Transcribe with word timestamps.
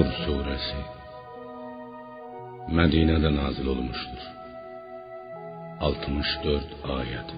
Nur 0.00 0.12
suresi 0.24 0.80
Medine'de 2.78 3.30
nazil 3.36 3.66
olmuştur. 3.66 4.22
64 5.80 6.62
ayet. 6.98 7.28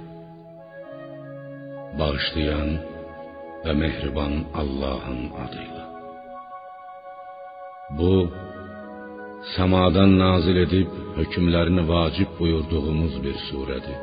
Bağışlayan 1.98 2.70
ve 3.64 3.72
mehriban 3.72 4.32
Allah'ın 4.54 5.30
adıyla. 5.44 5.84
Bu 7.98 8.32
semadan 9.56 10.18
nazil 10.18 10.56
edip 10.56 10.90
hükümlerini 11.16 11.88
vacip 11.88 12.40
buyurduğumuz 12.40 13.22
bir 13.24 13.34
suredir. 13.34 13.98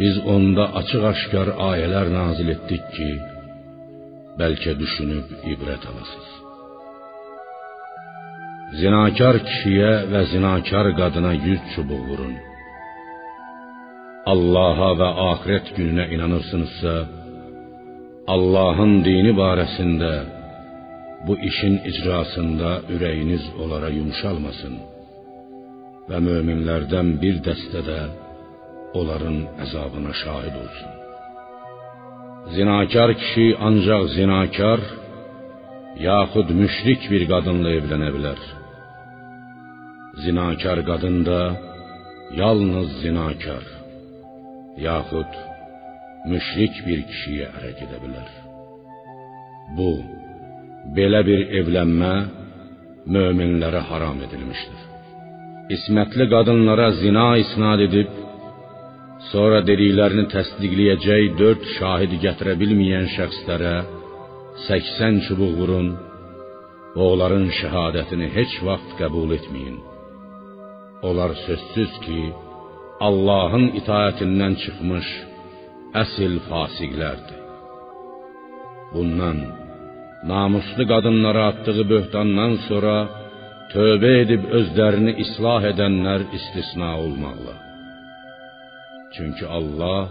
Biz 0.00 0.18
onda 0.18 0.74
açık 0.74 1.04
aşkar 1.04 1.48
ayeler 1.58 2.12
nazil 2.12 2.48
ettik 2.48 2.82
ki, 2.96 3.20
belki 4.38 4.78
düşünüp 4.78 5.24
ibret 5.44 5.86
alasız. 5.86 6.47
Zinakar 8.72 9.38
kişiye 9.38 10.10
ve 10.12 10.24
zinakar 10.24 10.96
kadına 10.96 11.32
yüz 11.32 11.60
çubuğ 11.74 12.02
vurun. 12.08 12.34
Allah'a 14.26 14.98
ve 14.98 15.04
ahiret 15.04 15.76
gününe 15.76 16.08
inanırsınızsa, 16.14 17.06
Allah'ın 18.26 18.92
dini 19.04 19.32
barəsində 19.42 20.12
bu 21.26 21.34
işin 21.48 21.74
icrasında 21.90 22.70
ürəyiniz 22.94 23.44
onlara 23.62 23.88
yumşalmasın 23.98 24.74
və 26.08 26.18
möminlərdən 26.28 27.08
bir 27.22 27.40
dəstə 27.46 27.80
də 27.88 28.00
onların 28.98 29.38
əzabına 29.64 30.12
şahid 30.22 30.54
olsun. 30.64 30.90
Zinakar 32.56 33.10
kişi 33.20 33.46
ancaq 33.68 34.02
zinakar 34.18 34.80
yaxud 35.96 36.48
müşrik 36.60 37.02
bir 37.12 37.22
qadınla 37.32 37.70
evlənə 37.78 38.10
bilər. 38.16 38.40
Zinakar 40.24 40.78
qadın 40.90 41.18
da 41.28 41.40
yalnız 42.40 42.88
zinakar 43.02 43.64
yaxud 44.88 45.32
müşrik 46.32 46.74
bir 46.86 47.00
kişiyə 47.10 47.46
ərə 47.56 47.72
gedə 47.80 47.98
bilər. 48.04 48.28
Bu 49.76 49.90
belə 50.96 51.20
bir 51.28 51.40
evlənmə 51.60 52.14
möminlərə 53.14 53.82
haram 53.90 54.18
edilmişdir. 54.26 54.80
İsmətli 55.76 56.24
qadınlara 56.34 56.88
zina 57.02 57.28
isnad 57.44 57.80
edib 57.88 58.10
sonra 59.32 59.60
dediklərini 59.70 60.24
təsdiqləyəcək 60.34 61.24
dörd 61.40 61.64
şahid 61.76 62.12
gətirə 62.24 62.54
bilməyən 62.62 63.08
şəxslərə 63.16 63.74
80 64.66 65.20
çubuq 65.26 65.52
vurun 65.58 65.88
və 66.94 67.02
onların 67.12 67.46
şəhadətini 67.60 68.28
heç 68.36 68.52
vaxt 68.66 68.90
qəbul 69.00 69.30
etməyin. 69.38 69.78
Onlar 71.08 71.32
sözsüz 71.46 71.92
ki, 72.04 72.20
Allahın 73.08 73.66
itaətindən 73.80 74.54
çıxmış 74.62 75.08
əsl 76.02 76.34
fasiqlərdir. 76.48 77.38
Bundan 78.94 79.38
namuslu 80.32 80.84
qadınlara 80.92 81.42
atdığı 81.50 81.84
böhtandan 81.92 82.54
sonra 82.68 82.96
tövbə 83.72 84.12
edib 84.24 84.44
özlərini 84.58 85.12
islah 85.24 85.62
edənlər 85.72 86.26
istisna 86.38 86.90
olmaqla. 87.04 87.54
Çünki 89.14 89.46
Allah 89.58 90.02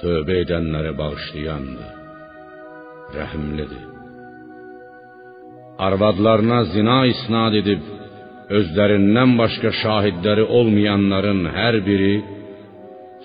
tövbə 0.00 0.36
edənləri 0.44 0.92
bağışlayandır, 1.00 1.97
rəhimlidir. 3.16 3.84
Arvadlarına 5.86 6.60
zina 6.74 7.00
isnad 7.12 7.54
edib 7.60 7.82
özlərindən 8.58 9.30
başqa 9.40 9.70
şahidləri 9.82 10.44
olmayanların 10.58 11.40
hər 11.58 11.76
biri 11.88 12.14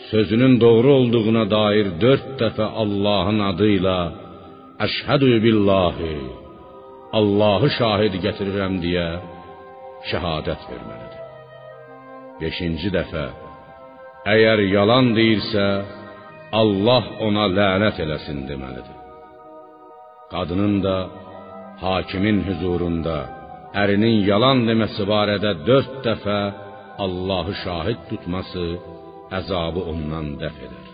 sözünün 0.09 0.53
doğru 0.65 0.89
olduğuna 0.99 1.45
dair 1.57 1.87
dörd 2.03 2.27
dəfə 2.41 2.67
Allahın 2.83 3.39
adıyla 3.51 3.97
əşhədü 4.85 5.31
billahi 5.45 6.15
Allahı 7.19 7.69
şahid 7.79 8.13
gətirirəm 8.25 8.79
deyə 8.83 9.09
şəhadət 10.09 10.61
verməlidir. 10.71 11.21
Beşinci 12.41 12.89
dəfə 12.97 13.27
əgər 14.33 14.65
yalan 14.75 15.13
deyirsə 15.17 15.67
Allah 16.61 17.03
ona 17.27 17.45
lənət 17.57 18.01
eləsin 18.05 18.43
deməlidir. 18.49 19.02
Qadının 20.33 20.75
da 20.85 20.97
hakimin 21.85 22.37
huzurunda 22.47 23.17
ərinin 23.81 24.17
yalan 24.31 24.59
deməsi 24.69 25.03
barədə 25.13 25.51
dörd 25.67 25.93
dəfə 26.05 26.39
Allahı 27.05 27.53
şahid 27.63 27.99
tutması 28.09 28.65
əzabı 29.39 29.81
ondan 29.91 30.27
dəf 30.41 30.57
edər. 30.67 30.87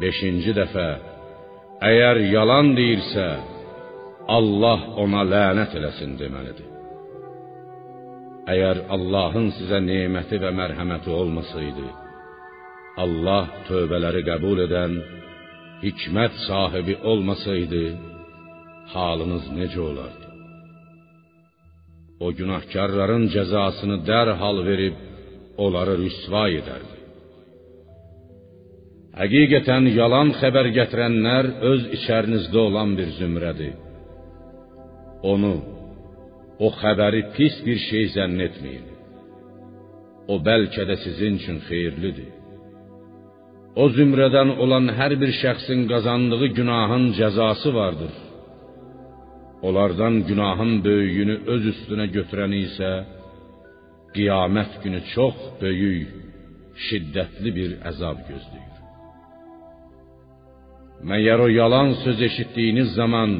Beşinci 0.00 0.52
dəfə 0.60 0.88
əgər 1.90 2.16
yalan 2.36 2.72
deyirsə 2.78 3.26
Allah 4.36 4.80
ona 5.02 5.22
lənət 5.32 5.76
eləsin 5.78 6.16
deməlidir. 6.20 6.70
Əgər 8.52 8.84
Allahın 8.94 9.48
sizə 9.58 9.78
neməti 9.82 10.38
və 10.42 10.50
mərhəməti 10.60 11.10
olmasaydı, 11.20 11.86
Allah 13.04 13.48
tövbələri 13.68 14.22
qəbul 14.28 14.62
edən 14.66 14.92
hikmət 15.84 16.34
sahibi 16.46 16.94
olmasaydı, 17.10 17.84
halınız 18.94 19.46
necə 19.58 19.80
olardı? 19.90 20.28
O 22.24 22.32
günahkarların 22.38 23.24
cəzasını 23.34 23.98
dərhal 24.08 24.58
verib 24.68 24.96
onları 25.64 25.94
rüsva 26.02 26.44
edərdi. 26.60 26.96
Həqiqətən 29.20 29.88
yalan 30.00 30.32
xəbər 30.40 30.66
gətirənlər 30.78 31.46
öz 31.70 31.82
içərinizdə 31.96 32.58
olan 32.68 32.90
bir 32.98 33.12
zümrədir. 33.18 33.74
Onu, 35.32 35.54
o 36.64 36.68
xəbəri 36.80 37.22
pis 37.36 37.56
bir 37.66 37.78
şey 37.88 38.04
zənn 38.16 38.42
etməyin. 38.48 38.88
O 40.32 40.34
bəlkə 40.48 40.84
də 40.88 40.96
sizin 41.04 41.40
üçün 41.40 41.58
xeyirlidir. 41.68 42.35
O 43.82 43.84
zümrədən 43.96 44.54
olan 44.62 44.86
hər 44.98 45.12
bir 45.20 45.30
şəxsin 45.42 45.80
qazandığı 45.90 46.46
günahın 46.58 47.04
cəzası 47.18 47.70
vardır. 47.80 48.12
Onlardan 49.66 50.14
günahın 50.28 50.72
böyüyünü 50.84 51.36
öz 51.54 51.66
üstünə 51.72 52.06
götürəni 52.16 52.60
isə 52.68 52.92
qiyamət 54.14 54.72
günü 54.84 55.00
çox 55.14 55.36
böyük, 55.60 56.14
şiddətli 56.86 57.50
bir 57.58 57.70
əzab 57.90 58.18
gözləyir. 58.30 58.74
Məyər 61.08 61.40
o 61.46 61.48
yalan 61.60 61.92
söz 62.04 62.18
eşitdiyiniz 62.28 62.88
zaman 63.00 63.30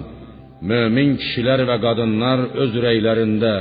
mömin 0.70 1.16
kişilər 1.22 1.64
və 1.70 1.76
qadınlar 1.86 2.44
öz 2.62 2.78
ürəklərində 2.80 3.54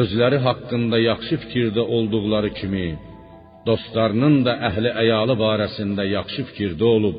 özləri 0.00 0.38
haqqında 0.46 0.98
yaxşı 1.10 1.36
fikirdə 1.44 1.82
olduqları 1.96 2.50
kimi 2.60 2.88
dostlarının 3.68 4.36
da 4.46 4.54
əhli 4.68 4.90
əyalı 5.02 5.34
barəsində 5.44 6.06
yaxşı 6.16 6.46
fikirdə 6.50 6.86
olub 6.96 7.18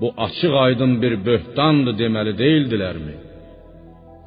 bu 0.00 0.08
açıq-aydın 0.26 0.92
bir 1.02 1.14
böhtandır 1.28 1.94
deməli 2.02 2.32
deyildilərmi? 2.42 3.16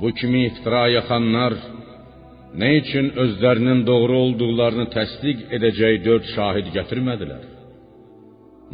Bu 0.01 0.09
kimi 0.19 0.41
iftira 0.50 0.83
yaxanlar 0.97 1.53
nə 2.62 2.69
üçün 2.81 3.07
özlərinin 3.24 3.86
doğru 3.91 4.18
olduqlarını 4.25 4.88
təsdiq 4.97 5.45
edəcək 5.57 5.95
dörd 6.07 6.25
şahid 6.36 6.68
gətirmədilər? 6.77 7.44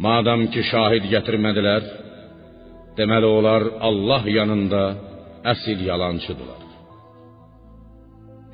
Madam 0.06 0.46
ki 0.52 0.62
şahid 0.72 1.04
gətirmədilər, 1.14 1.82
deməli 2.98 3.28
onlar 3.38 3.62
Allah 3.88 4.22
yanında 4.38 4.82
əsl 5.52 5.84
yalançıdırlar. 5.90 6.57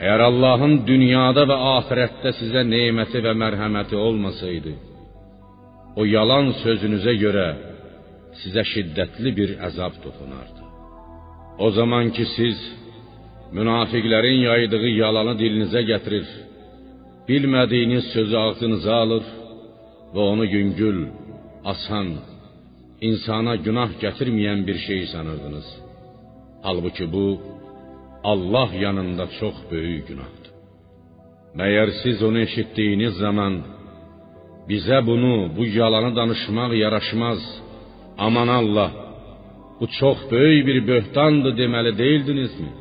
Əgər 0.05 0.21
Allahın 0.21 0.75
dünyada 0.85 1.47
və 1.49 1.56
axirətdə 1.79 2.35
sizə 2.37 2.62
neməti 2.69 3.23
və 3.25 3.33
mərhəməti 3.41 3.97
olmasaydı, 3.97 4.73
o 5.97 6.05
yalan 6.05 6.51
sözünüzə 6.61 7.15
görə 7.23 7.47
sizə 8.43 8.65
şiddətli 8.73 9.33
bir 9.39 9.55
əzab 9.69 9.97
toxunardı. 10.05 10.61
O 11.65 11.71
zaman 11.79 12.11
ki 12.17 12.27
siz 12.35 12.61
münafiqlərin 13.56 14.43
yaydığı 14.49 14.91
yalanı 15.03 15.35
dilinizə 15.41 15.85
gətirir, 15.93 16.29
bilmədiyiniz 17.29 18.12
sözü 18.12 18.37
ağzınıza 18.47 19.00
alır 19.07 19.25
və 20.15 20.23
onu 20.33 20.45
yüngül, 20.57 21.00
asan, 21.73 22.12
insana 23.09 23.57
günah 23.67 23.97
gətirməyən 24.05 24.67
bir 24.69 24.79
şey 24.87 25.07
sanırdınız. 25.15 25.69
Halbuki 26.67 27.12
bu 27.12 27.27
Allah 28.32 28.69
yanında 28.85 29.25
çox 29.41 29.56
böyük 29.71 30.09
günahdır. 30.09 30.50
Məyər 31.59 31.91
siz 32.03 32.23
onu 32.29 32.38
eşitdiyiniz 32.47 33.15
zaman 33.25 33.53
bizə 34.71 34.99
bunu, 35.06 35.35
bu 35.56 35.65
yalanı 35.81 36.11
danışmaq 36.17 36.71
yaraşmaz. 36.85 37.41
Aman 38.26 38.49
Allah, 38.49 38.91
bu 39.81 39.87
çox 40.00 40.19
böyük 40.31 40.67
bir 40.69 40.79
böhtandır 40.91 41.53
deməli 41.62 41.93
deyildinizmi? 42.03 42.73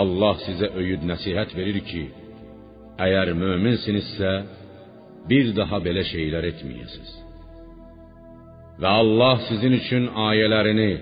Allah 0.00 0.34
sizə 0.46 0.68
öyüd 0.80 1.02
nəsihət 1.10 1.50
verir 1.58 1.78
ki, 1.90 2.02
əgər 3.06 3.28
möminsinizsə, 3.42 4.32
bir 5.30 5.46
daha 5.58 5.76
belə 5.86 6.02
şeylər 6.12 6.44
etməyəsiniz. 6.52 7.12
Və 8.80 8.90
Allah 9.02 9.36
sizin 9.48 9.72
üçün 9.80 10.04
ayələrini 10.28 10.92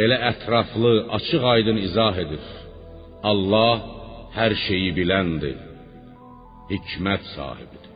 belə 0.00 0.16
ətraflı, 0.30 0.92
açıq-aydın 1.16 1.78
izah 1.86 2.14
edir. 2.24 2.44
Allah 3.30 3.74
hər 4.38 4.52
şeyi 4.66 4.90
biləndir, 4.98 5.58
hikmət 6.72 7.22
sahibidir. 7.34 7.86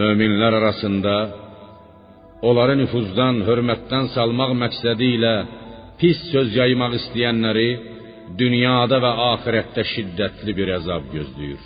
Möminlər 0.00 0.52
arasında 0.60 1.14
onları 2.48 2.74
nüfuzdan, 2.82 3.36
hörmətdən 3.48 4.10
salmaq 4.16 4.52
məqsədi 4.62 5.08
ilə 5.16 5.36
pis 6.00 6.18
söz 6.32 6.52
yaymaq 6.60 6.98
istəyənləri 7.00 7.70
dünyada 8.42 8.98
və 9.04 9.12
axirətdə 9.30 9.84
şiddətli 9.94 10.52
bir 10.58 10.74
əzab 10.78 11.08
gözləyir. 11.14 11.62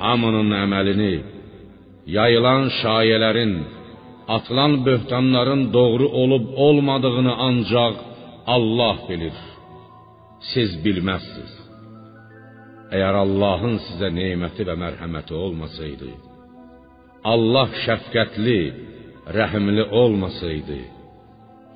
Hamının 0.00 0.50
əməlini, 0.64 1.14
yayılan 2.16 2.66
şayələrin, 2.80 3.54
atılan 4.28 4.86
böhtanların 4.86 5.72
doğru 5.72 6.08
olub 6.08 6.46
olmadığını 6.56 7.34
ancaq 7.36 7.94
Allah 8.46 8.96
bilir. 9.08 9.36
Siz 10.52 10.70
bilməzsiniz. 10.84 11.52
Əgər 12.94 13.14
Allahın 13.24 13.80
sizə 13.86 14.08
neməti 14.20 14.62
və 14.68 14.76
mərhəməti 14.82 15.34
olmasaydı, 15.44 16.10
Allah 17.32 17.70
şəfqətli, 17.86 18.60
rəhimli 19.38 19.84
olmasaydı, 20.00 20.78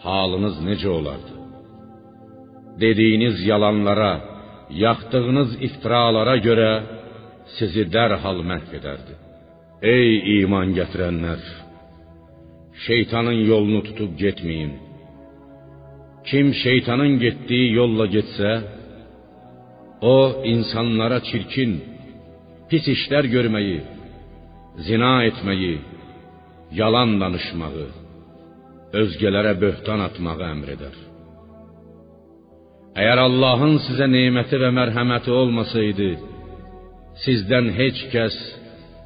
halınız 0.06 0.60
necə 0.68 0.88
olardı? 0.98 1.34
Dediyiniz 2.82 3.36
yalanlara, 3.50 4.12
yaxdığınız 4.84 5.50
iftiralara 5.66 6.36
görə 6.46 6.70
sizi 7.56 7.84
dərhal 7.96 8.38
məhv 8.50 8.70
edərdi. 8.78 9.18
Ey 9.96 10.10
iman 10.38 10.76
gətirənlər! 10.78 11.42
Şeytanın 12.86 13.38
yolunu 13.50 13.82
tutub 13.88 14.12
getməyin. 14.22 14.72
Kim 16.28 16.46
şeytanın 16.64 17.12
getdiyi 17.24 17.72
yolla 17.78 18.06
getsə, 18.16 18.50
o 20.14 20.16
insanlara 20.52 21.18
çirkin, 21.28 21.72
pis 22.68 22.84
işlər 22.94 23.24
görməyi, 23.34 23.78
zina 24.86 25.12
etməyi, 25.30 25.74
yalan 26.80 27.10
danışmağı, 27.22 27.88
özgələrə 29.00 29.54
böhtan 29.64 30.00
atmağı 30.08 30.44
əmr 30.52 30.72
edər. 30.76 30.96
Əgər 33.00 33.18
Allahın 33.26 33.76
sizə 33.86 34.08
neməti 34.16 34.56
və 34.62 34.70
mərhəməti 34.78 35.30
olmasaydı, 35.42 36.10
sizdən 37.24 37.70
heç 37.80 38.02
kəs 38.14 38.40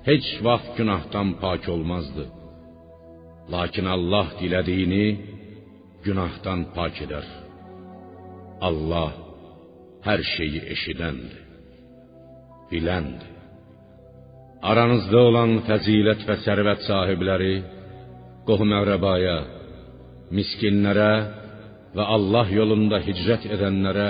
heç 0.08 0.26
vaxt 0.46 0.72
günahdan 0.78 1.28
pak 1.42 1.68
olmazdı. 1.74 2.24
Lakin 3.52 3.86
Allah 3.96 4.26
dilədiyini 4.40 5.06
günahdan 6.04 6.60
pak 6.76 6.96
edər. 7.04 7.26
Allah 8.68 9.12
hər 10.06 10.20
şeyi 10.34 10.60
eşidəndir, 10.74 11.40
biləndir. 12.70 13.30
Aranızda 14.70 15.20
olan 15.28 15.52
fəzilət 15.68 16.24
və 16.28 16.36
sərvət 16.46 16.86
sahibləri 16.88 17.56
qohum-əqrəbaya, 18.48 19.36
miskinlərə 20.36 21.12
və 21.96 22.04
Allah 22.16 22.48
yolunda 22.60 23.00
hicrət 23.04 23.44
edənlərə 23.56 24.08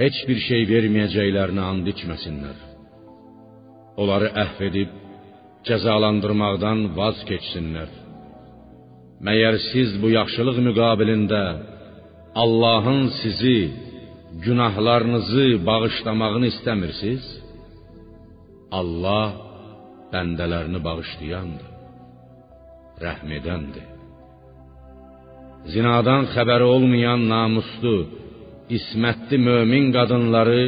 heç 0.00 0.22
bir 0.28 0.40
şey 0.48 0.64
verməyəcəklərini 0.72 1.62
and 1.70 1.92
içməsinlər. 1.92 2.56
Onları 4.00 4.32
əhv 4.44 4.64
edib 4.70 4.96
cəzalandırmaqdan 5.68 6.82
vaz 6.96 7.20
keçsinlər. 7.28 8.05
Məyər 9.24 9.56
siz 9.70 9.90
bu 10.02 10.08
yaxşılıq 10.18 10.58
müqabilində 10.68 11.44
Allahın 12.42 13.02
sizi 13.20 13.60
günahlarınızı 14.44 15.46
bağışlamağını 15.68 16.46
istəmirsiniz? 16.52 17.24
Allah 18.78 19.28
bəndələrini 20.12 20.80
bağışlayandır, 20.88 21.70
rəhm 23.04 23.30
edəndir. 23.38 23.86
Zinadan 25.72 26.24
xəbəri 26.34 26.66
olmayan 26.74 27.22
namuslu, 27.34 27.96
ismətli 28.78 29.36
mömin 29.48 29.86
qadınları 29.96 30.62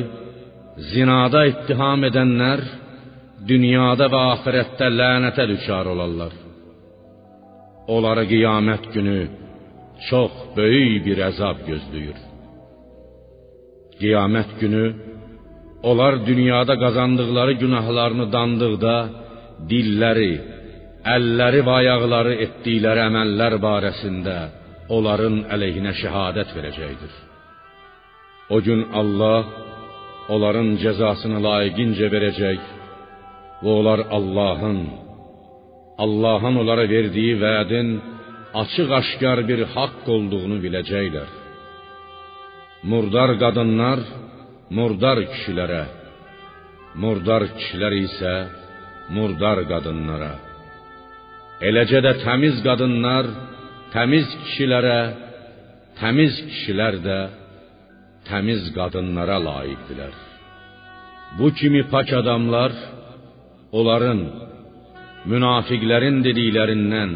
zinada 0.92 1.40
ittiham 1.52 2.00
edənlər 2.10 2.60
dünyada 3.50 4.06
və 4.14 4.20
axirətdə 4.34 4.86
lənətə 5.00 5.44
düçar 5.52 5.86
olarlar. 5.94 6.47
Onları 7.94 8.24
qiyamət 8.32 8.84
günü 8.94 9.20
çox 10.08 10.32
böyük 10.56 11.04
bir 11.06 11.22
əzab 11.28 11.62
gözləyir. 11.68 12.18
Qiyamət 14.00 14.50
günü 14.60 14.84
onlar 15.90 16.26
dünyada 16.26 16.74
qazandıqları 16.84 17.54
günahlarını 17.62 18.26
dandıqda 18.36 18.96
dilləri, 19.70 20.32
əlləri 21.16 21.60
və 21.66 21.74
ayaqları 21.80 22.34
etdikləri 22.44 23.02
əməllər 23.08 23.58
barəsində 23.66 24.36
onların 24.96 25.40
əleyhinə 25.54 25.92
şəhadət 26.02 26.54
verəcəkdir. 26.56 27.12
O 28.54 28.56
gün 28.66 28.80
Allah 29.00 29.44
onların 30.34 30.70
cəzasını 30.82 31.40
layiqincə 31.48 32.08
verəcək 32.14 32.60
və 33.62 33.70
onlar 33.78 34.00
Allahın 34.18 34.80
Allahın 36.04 36.56
onlara 36.62 36.86
verdiyi 36.94 37.34
vədin 37.44 37.88
açıq-aşkar 38.62 39.38
bir 39.50 39.60
haqq 39.74 40.04
olduğunu 40.16 40.58
biləcəklər. 40.64 41.30
Murdar 42.90 43.30
qadınlar 43.42 44.00
murdar 44.76 45.18
kişilərə, 45.32 45.84
murdar 47.02 47.42
kişilər 47.56 47.94
isə 48.06 48.34
murdar 49.16 49.58
qadınlara. 49.70 50.34
Eləcə 51.68 52.00
də 52.06 52.12
təmiz 52.24 52.56
qadınlar 52.66 53.26
təmiz 53.94 54.28
kişilərə, 54.42 55.00
təmiz 56.00 56.34
kişilər 56.50 57.00
də 57.06 57.20
təmiz 58.28 58.62
qadınlara 58.76 59.38
layiqdilər. 59.48 60.14
Bu 61.38 61.48
kimi 61.58 61.82
pak 61.92 62.08
adamlar 62.20 62.72
onların 63.78 64.20
münafiqlərin 65.30 66.22
dediklərindən, 66.26 67.10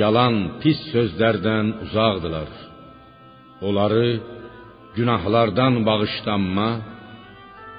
yalan, 0.00 0.36
pis 0.62 0.80
sözlərdən 0.92 1.66
uzaqdılar. 1.86 2.50
Onları 3.66 4.06
günahlardan 4.96 5.74
bağışlanma 5.88 6.70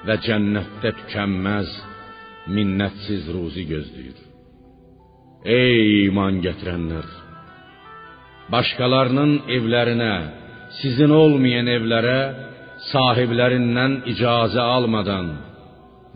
və 0.06 0.16
cənnətdə 0.26 0.94
tükənməz 1.00 1.74
minnətsiz 2.54 3.28
ruzi 3.34 3.64
gözləyir. 3.72 4.16
Ey 5.44 6.06
iman 6.08 6.40
gətirənlər! 6.44 7.06
Başqalarının 8.52 9.32
evlərinə, 9.56 10.14
sizin 10.80 11.12
olmayan 11.22 11.68
evlərə 11.76 12.18
sahiblərindən 12.90 14.02
icazə 14.12 14.64
almadan 14.76 15.30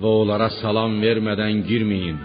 və 0.00 0.11
onlara 0.23 0.50
salam 0.61 0.99
vermədən 1.04 1.62
girməyin. 1.68 2.18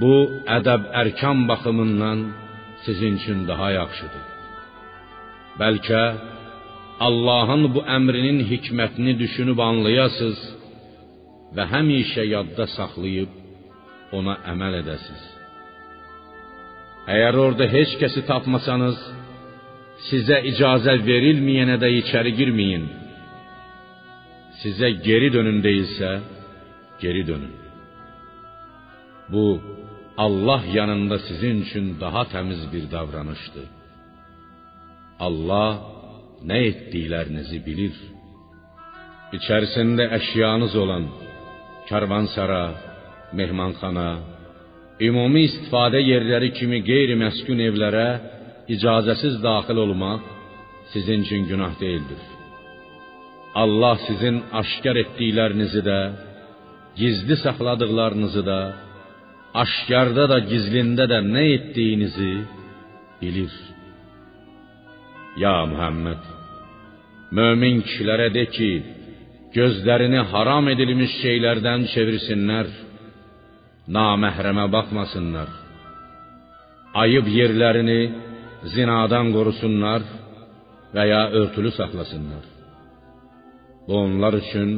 Bu 0.00 0.14
ədəb 0.58 0.82
ərkan 1.02 1.46
baxımından 1.50 2.18
sizin 2.84 3.16
üçün 3.20 3.38
daha 3.50 3.68
yaxşıdır. 3.80 4.24
Bəlkə 5.60 6.02
Allahın 7.06 7.64
bu 7.74 7.80
əmrinin 7.96 8.40
hikmətini 8.50 9.14
düşünüb 9.22 9.58
anlayasız 9.70 10.38
və 11.56 11.64
həmişə 11.72 12.24
yadda 12.34 12.66
saxlayıb 12.76 13.32
ona 14.18 14.34
əməl 14.52 14.78
edəsiz. 14.82 15.22
Əgər 17.14 17.38
orada 17.44 17.66
heç 17.74 17.94
kəsi 18.00 18.24
tapmasanız, 18.30 18.98
sizə 20.08 20.42
icazə 20.50 20.94
verilməyənə 21.08 21.78
də 21.82 21.88
içəri 22.02 22.34
girməyin. 22.40 22.84
Sizə 24.62 24.90
geri 25.06 25.30
dönün 25.36 25.62
deyilsə, 25.66 26.10
geri 27.02 27.22
dönün. 27.30 27.54
Bu 29.32 29.44
Allah 30.24 30.62
yanında 30.78 31.16
sizin 31.28 31.56
üçün 31.66 31.86
daha 32.00 32.22
təmiz 32.34 32.62
bir 32.72 32.84
davranışdır. 32.94 33.66
Allah 35.26 35.70
nə 36.48 36.58
etdiklərinizi 36.70 37.58
bilir. 37.66 37.94
İçərisində 39.36 40.04
əşyanız 40.18 40.74
olan 40.82 41.04
karvansara, 41.90 42.64
mehmanxana, 43.38 44.10
ümumi 45.06 45.44
istifadə 45.48 46.00
yerləri 46.12 46.50
kimi 46.58 46.78
qeyri-məskun 46.90 47.62
evlərə 47.68 48.08
icazəsiz 48.74 49.38
daxil 49.46 49.78
olmaq 49.84 50.22
sizin 50.92 51.22
üçün 51.26 51.42
günah 51.50 51.72
deyildir. 51.82 52.22
Allah 53.62 53.96
sizin 54.06 54.36
aşkar 54.60 54.96
etdiklərinizi 55.04 55.82
də, 55.90 56.00
gizli 57.00 57.36
saxladıqlarınızı 57.44 58.42
da, 58.50 58.60
aşkarda 59.54 60.28
da, 60.32 60.38
gizlində 60.50 61.08
də 61.10 61.18
nə 61.34 61.44
etdiyinizi 61.56 62.32
bilir. 63.20 63.54
Ya 65.42 65.56
Muhammed, 65.70 66.22
mömin 67.36 67.82
kişilərə 67.86 68.28
de 68.34 68.44
ki, 68.56 68.70
gözlərini 69.56 70.20
haram 70.32 70.68
edilmiş 70.72 71.12
şeylərdən 71.22 71.86
çevirsinlər, 71.94 72.68
naməhrəmə 73.96 74.66
baxmasınlar. 74.74 75.50
Ayıb 77.02 77.26
yerlərini 77.38 78.00
zinadan 78.74 79.32
qorusunlar 79.36 80.02
və 80.94 81.04
ya 81.12 81.22
örtülü 81.40 81.70
saxlasınlar. 81.78 82.44
Bu 83.86 83.94
onlar 84.04 84.34
üçün 84.42 84.70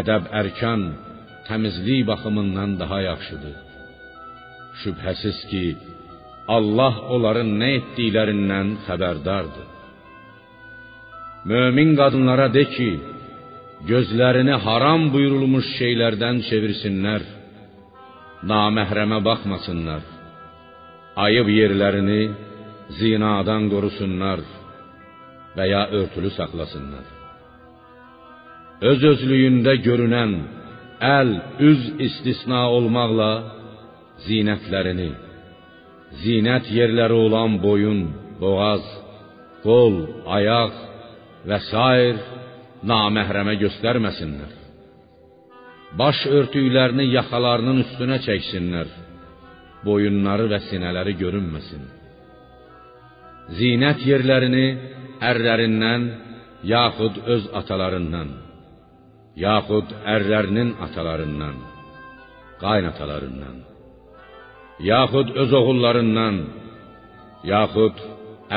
ədəb 0.00 0.28
ərkan, 0.40 0.82
təmizlik 1.48 2.06
baxımından 2.10 2.78
daha 2.82 2.98
yaxşıdır. 3.10 3.69
Şübhəsiz 4.82 5.38
ki, 5.50 5.64
Allah 6.56 6.94
onların 7.14 7.50
nə 7.60 7.68
etdiklərindən 7.78 8.68
xəbərdardır. 8.86 9.68
Mömin 11.50 11.90
qadınlara 12.00 12.48
de 12.56 12.64
ki, 12.74 12.90
gözlərini 13.90 14.56
haram 14.66 15.02
buyurulmuş 15.14 15.66
şeylərdən 15.78 16.42
çevirsinlər, 16.48 17.22
naməhrəmə 18.50 19.20
baxmasınlar. 19.28 20.02
Ayıb 21.24 21.48
yerlərini 21.60 22.22
zinadan 23.00 23.68
qorusunlar 23.72 24.40
və 25.56 25.64
ya 25.74 25.82
örtülü 26.00 26.30
saxlasınlar. 26.38 27.06
Öz 28.90 29.00
özlüyündə 29.12 29.74
görünən 29.86 30.32
əl, 31.18 31.30
üz 31.70 31.82
istisna 32.06 32.62
olmaqla 32.76 33.32
zinətlərini, 34.26 35.10
zinət 36.22 36.70
yerləri 36.74 37.16
olan 37.26 37.58
boyun, 37.62 38.00
boğaz, 38.40 38.86
qol, 39.64 40.00
ayaq 40.38 40.78
və 41.48 41.58
sair 41.70 42.18
naməhrəmə 42.86 43.56
göstərməsinlər. 43.60 44.56
Baş 45.98 46.22
örtüklərini 46.38 47.08
yaxalarının 47.16 47.82
üstünə 47.84 48.20
çəksinlər. 48.26 48.90
Boyunları 49.84 50.46
və 50.52 50.60
sinələri 50.68 51.16
görünməsin. 51.18 51.82
Zinət 53.58 54.04
yerlərini 54.06 54.66
ərlərindən 55.30 56.04
yaxud 56.68 57.16
öz 57.34 57.48
atalarından, 57.60 58.30
yaxud 59.36 59.94
ərlərinin 60.14 60.74
atalarından, 60.86 61.56
qaynatalarından, 62.60 63.56
yaxud 64.92 65.28
öz 65.42 65.52
oğullarından, 65.60 66.36
yaxud 67.54 67.96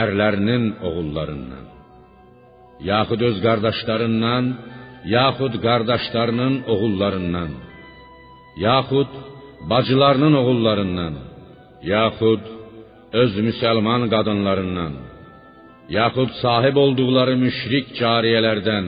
ərlərinin 0.03 0.63
oğullarından 0.87 1.73
yaxud 2.91 3.21
öz 3.29 3.37
qardaşlarından, 3.45 4.45
yaxud 5.17 5.53
qardaşlarının 5.65 6.55
oğullarından, 6.73 7.51
yaxud 8.67 9.11
bacılarının 9.71 10.33
oğullarından, 10.41 11.13
yaxud 11.95 12.43
öz 13.21 13.33
müsəlman 13.47 14.01
qadınlarından, 14.13 14.93
yaxud 15.99 16.31
sahib 16.43 16.75
olduqları 16.83 17.35
müşrik 17.45 17.87
cariyələrdən, 17.99 18.85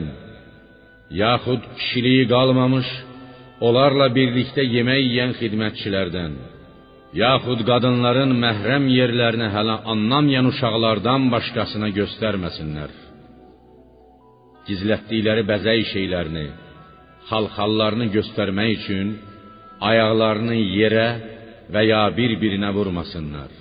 yaxud 1.24 1.62
kişiliyi 1.78 2.24
qalmamış, 2.34 2.88
onlarla 3.66 4.06
birlikdə 4.18 4.62
yemək 4.76 5.02
yeyən 5.06 5.32
xidmətçilərdən, 5.40 6.32
yaxud 7.22 7.60
qadınların 7.70 8.32
məhrəm 8.44 8.84
yerlərini 8.98 9.48
hələ 9.56 9.76
anlamayan 9.92 10.46
uşaqlardan 10.52 11.30
başqasına 11.34 11.88
göstərməsinlər 11.98 13.06
gizlətdikləri 14.66 15.44
bəzək 15.46 15.84
şeylərini, 15.92 16.46
xalxallarını 17.30 18.08
göstərmək 18.14 18.72
üçün 18.80 19.12
ayaqlarını 19.90 20.56
yerə 20.78 21.08
və 21.74 21.82
ya 21.86 22.02
bir-birinə 22.16 22.72
vurmasınlar. 22.74 23.52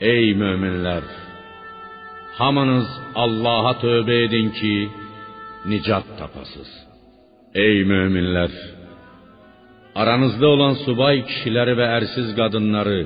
Ey 0.00 0.32
möminlər, 0.42 1.04
hamınız 2.38 2.88
Allaha 3.24 3.74
tövbə 3.82 4.16
edin 4.26 4.50
ki, 4.58 4.74
nicat 5.70 6.06
tapasız. 6.18 6.70
Ey 7.54 7.82
möminlər, 7.90 8.54
aranızda 9.94 10.46
olan 10.54 10.76
subay 10.84 11.22
kişiləri 11.28 11.74
və 11.80 11.86
ərsiz 11.98 12.30
qadınları, 12.38 13.00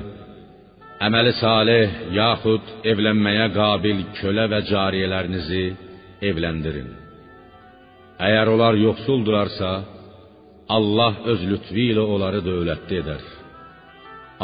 əməli 1.07 1.33
salih 1.41 1.97
yaxud 2.19 2.85
evlənməyə 2.91 3.47
qabil 3.55 4.03
kölə 4.19 4.45
və 4.53 4.61
cariyələrinizi 4.71 5.65
evləndirin. 6.29 6.89
Əgər 8.27 8.53
onlar 8.53 8.77
yoxsuldurarsa, 8.79 9.71
Allah 10.77 11.13
öz 11.31 11.41
lütfü 11.51 11.83
ilə 11.91 12.05
onları 12.13 12.39
dövlətli 12.45 13.01
edər. 13.03 13.23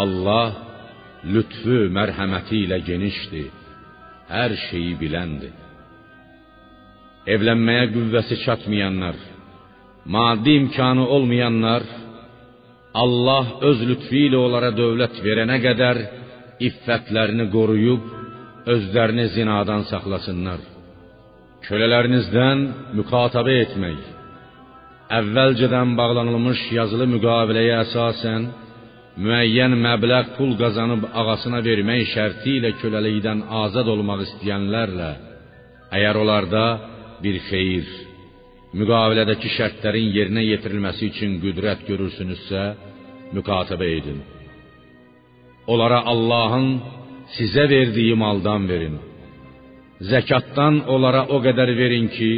Allah 0.03 0.51
lütfü, 1.33 1.87
mərhəməti 1.97 2.65
ilə 2.65 2.81
genişdir, 2.89 3.49
hər 4.29 4.53
şeyi 4.67 4.93
biləndir. 5.01 5.55
Evlənməyə 7.33 7.87
qüvvəsi 7.95 8.37
çatmayanlar, 8.45 9.17
maddi 10.05 10.55
imkanı 10.61 11.03
olmayanlar, 11.15 11.83
Allah 12.93 13.45
öz 13.69 13.83
lütfü 13.89 14.25
ilə 14.27 14.39
onlara 14.41 14.71
dövlət 14.75 15.21
verənə 15.23 15.57
qədər 15.63 15.99
iffətlərini 16.67 17.47
qoruyub, 17.53 18.03
özlərini 18.73 19.27
zinadan 19.35 19.85
saxlasınlar. 19.91 20.59
Kölələrinizdən 21.67 22.65
mükatabə 22.97 23.55
etmək, 23.63 24.01
əvvəlcədən 25.19 25.95
bağlanılmış 25.99 26.65
yazılı 26.77 27.07
müqaviləyə 27.15 27.79
əsasən 27.85 28.47
müəyyən 29.23 29.75
məbləğ 29.85 30.21
pul 30.35 30.55
qazanıb 30.59 31.07
ağasına 31.21 31.63
vermək 31.67 32.05
şərti 32.13 32.57
ilə 32.59 32.75
köləlikdən 32.81 33.45
azad 33.63 33.87
olmaq 33.93 34.25
istəyənlərlə, 34.27 35.11
əgər 35.95 36.21
onlarda 36.23 36.65
bir 37.23 37.39
xeyir, 37.49 37.87
müqavilədəki 38.79 39.51
şərtlərin 39.57 40.13
yerinə 40.15 40.43
yetirilməsi 40.45 41.09
üçün 41.11 41.37
qüdrət 41.43 41.83
görürsünüzsə, 41.89 42.63
mükatabə 43.35 43.87
edin. 43.97 44.21
Onlara 45.71 46.01
Allahın 46.13 46.69
sizə 47.35 47.67
verdiyi 47.69 48.15
maldan 48.23 48.67
verin. 48.71 48.97
Zəkatdan 50.11 50.81
onlara 50.93 51.27
o 51.35 51.37
qədər 51.43 51.71
verin 51.77 52.07
ki, 52.15 52.31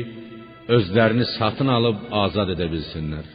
özlərini 0.75 1.25
satın 1.37 1.69
alıb 1.77 2.03
azad 2.23 2.51
edə 2.55 2.67
bilsinlər. 2.73 3.25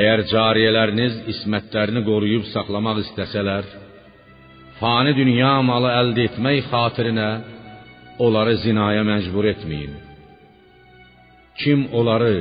Əgər 0.00 0.20
cariyələriniz 0.32 1.14
ismətlərini 1.32 2.02
qoruyub 2.06 2.44
saxlamaq 2.52 3.00
istəsələr, 3.04 3.64
fani 4.80 5.14
dünya 5.18 5.56
malı 5.66 5.90
əldə 6.00 6.28
etmək 6.30 6.68
xatirinə 6.70 7.30
onları 8.26 8.54
zinaya 8.64 9.02
məcbur 9.06 9.48
etməyin. 9.54 10.09
Kim 11.60 11.80
onları, 11.98 12.36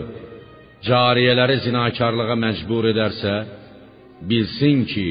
cariyələri 0.87 1.57
zinakarlığa 1.65 2.35
məcbur 2.45 2.87
edərsə, 2.93 3.33
bilsin 4.29 4.85
ki, 4.91 5.07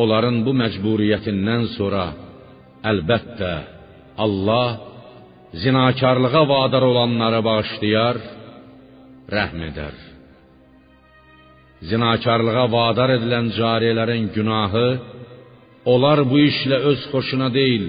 onların 0.00 0.36
bu 0.46 0.52
məcburiyyətindən 0.62 1.64
sonra 1.76 2.04
əlbəttə 2.90 3.52
Allah 4.24 4.68
zinakarlığa 5.62 6.42
vadar 6.54 6.84
olanları 6.90 7.40
bağışlayar, 7.48 8.16
rəhm 9.36 9.60
edər. 9.70 9.94
Zinakarlığa 11.90 12.66
vadar 12.76 13.10
edilən 13.16 13.50
cariyələrin 13.58 14.30
günahı 14.36 14.88
onlar 15.92 16.22
bu 16.30 16.38
işlə 16.50 16.78
öz 16.90 17.00
xoşuna 17.12 17.48
deyil, 17.58 17.84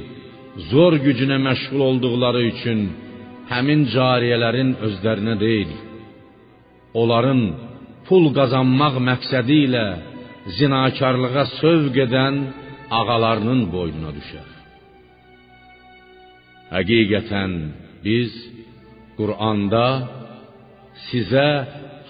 zor 0.71 0.93
gücünə 1.05 1.37
məşğul 1.47 1.81
olduqları 1.89 2.41
üçün 2.51 2.79
həmin 3.51 3.85
cariyələrin 3.93 4.71
özlərinə 4.87 5.35
deyil, 5.45 5.71
onların 7.01 7.41
pul 8.07 8.25
qazanmaq 8.37 8.95
məqsədi 9.09 9.57
ilə 9.67 9.85
zinakarlığa 10.57 11.45
sövq 11.59 11.95
edən 12.05 12.35
ağalarının 12.99 13.61
boynuna 13.75 14.11
düşər. 14.17 14.49
Həqiqətən 16.73 17.51
biz 18.05 18.31
Quranda 19.17 19.87
sizə 21.07 21.49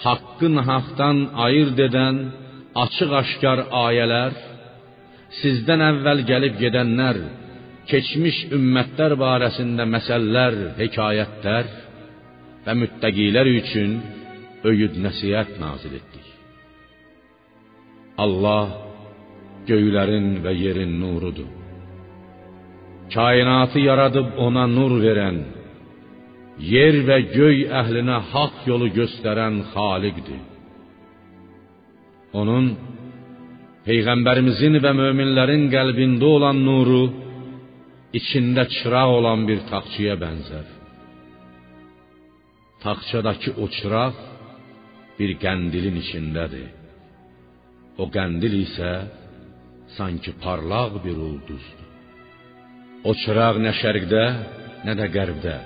haqqı 0.05 0.47
nahaqdan 0.57 1.17
ayırd 1.45 1.79
edən 1.87 2.15
açıq-aşkar 2.83 3.59
ayələr, 3.85 4.33
sizdən 5.39 5.81
əvvəl 5.91 6.19
gəlib 6.31 6.55
gedənlər, 6.63 7.17
keçmiş 7.89 8.37
ümmətlər 8.55 9.15
barəsində 9.19 9.85
məsəllər, 9.95 10.55
hekayətlər 10.79 11.71
və 12.65 12.75
müttəqilər 12.81 13.49
üçün 13.59 13.99
öyüd 14.65 14.97
nəsihət 15.05 15.59
nazil 15.61 15.97
etdik. 15.99 16.27
Allah 18.23 18.71
göylərin 19.69 20.39
və 20.43 20.53
yerin 20.55 20.95
nurudur. 21.01 21.51
Kainatı 23.13 23.79
yaradıb 23.79 24.37
ona 24.45 24.65
nur 24.67 24.97
verən, 25.03 25.37
yer 26.73 26.95
və 27.07 27.17
göy 27.35 27.67
əhlinə 27.81 28.17
haqq 28.31 28.65
yolu 28.71 28.89
göstərən 28.99 29.59
Xaliqdir. 29.73 30.41
Onun 32.39 32.71
peyğəmbərimizin 33.85 34.79
və 34.83 34.91
möminlərin 35.01 35.67
qəlbində 35.75 36.31
olan 36.35 36.63
nuru 36.65 37.03
içində 38.19 38.63
çıraq 38.75 39.09
olan 39.17 39.41
bir 39.49 39.59
taxçaya 39.71 40.15
bənzər. 40.23 40.65
Taxçadakı 42.83 43.51
o 43.63 43.65
çıraq 43.77 44.15
bir 45.17 45.31
qəndilin 45.43 45.97
içindədir. 46.03 46.69
O 48.01 48.05
qəndil 48.15 48.53
isə 48.65 48.91
sanki 49.97 50.31
parlaq 50.43 50.93
bir 51.05 51.17
ulduzdur. 51.27 51.81
O 53.09 53.11
çıraq 53.21 53.55
nə 53.65 53.71
şərqdə, 53.81 54.23
nə 54.85 54.93
də 54.99 55.07
qərbdə, 55.15 55.57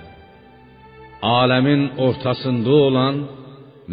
aləmin 1.40 1.82
ortasında 2.06 2.72
olan 2.86 3.16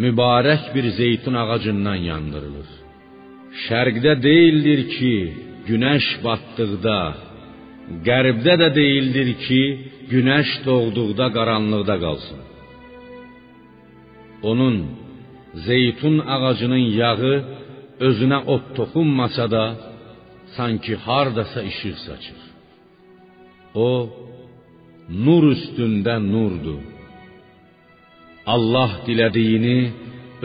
mübarək 0.04 0.62
bir 0.76 0.86
zeytun 1.00 1.36
ağacından 1.44 2.00
yandırılır. 2.10 2.70
Şərqdə 3.66 4.14
deyildir 4.28 4.82
ki, 4.96 5.14
günəş 5.70 6.06
batdıqda, 6.26 7.00
qərbdə 8.08 8.54
də 8.62 8.70
deyildir 8.80 9.30
ki, 9.46 9.62
günəş 10.12 10.50
doğduqda 10.68 11.28
qaranlıqda 11.38 11.96
qalsın. 12.04 12.42
Onun 14.50 14.76
zeytun 15.68 16.16
ağacının 16.36 16.86
yağı 17.02 17.36
özünə 18.08 18.40
ot 18.54 18.66
toxunmasa 18.78 19.46
da, 19.56 19.66
sanki 20.56 20.94
hardasa 21.06 21.60
işıq 21.72 21.98
saçır. 22.06 22.40
O 23.88 23.90
nur 25.26 25.44
üstündə 25.56 26.16
nurdur. 26.34 26.82
Allah 28.54 28.92
dilədiyini 29.08 29.80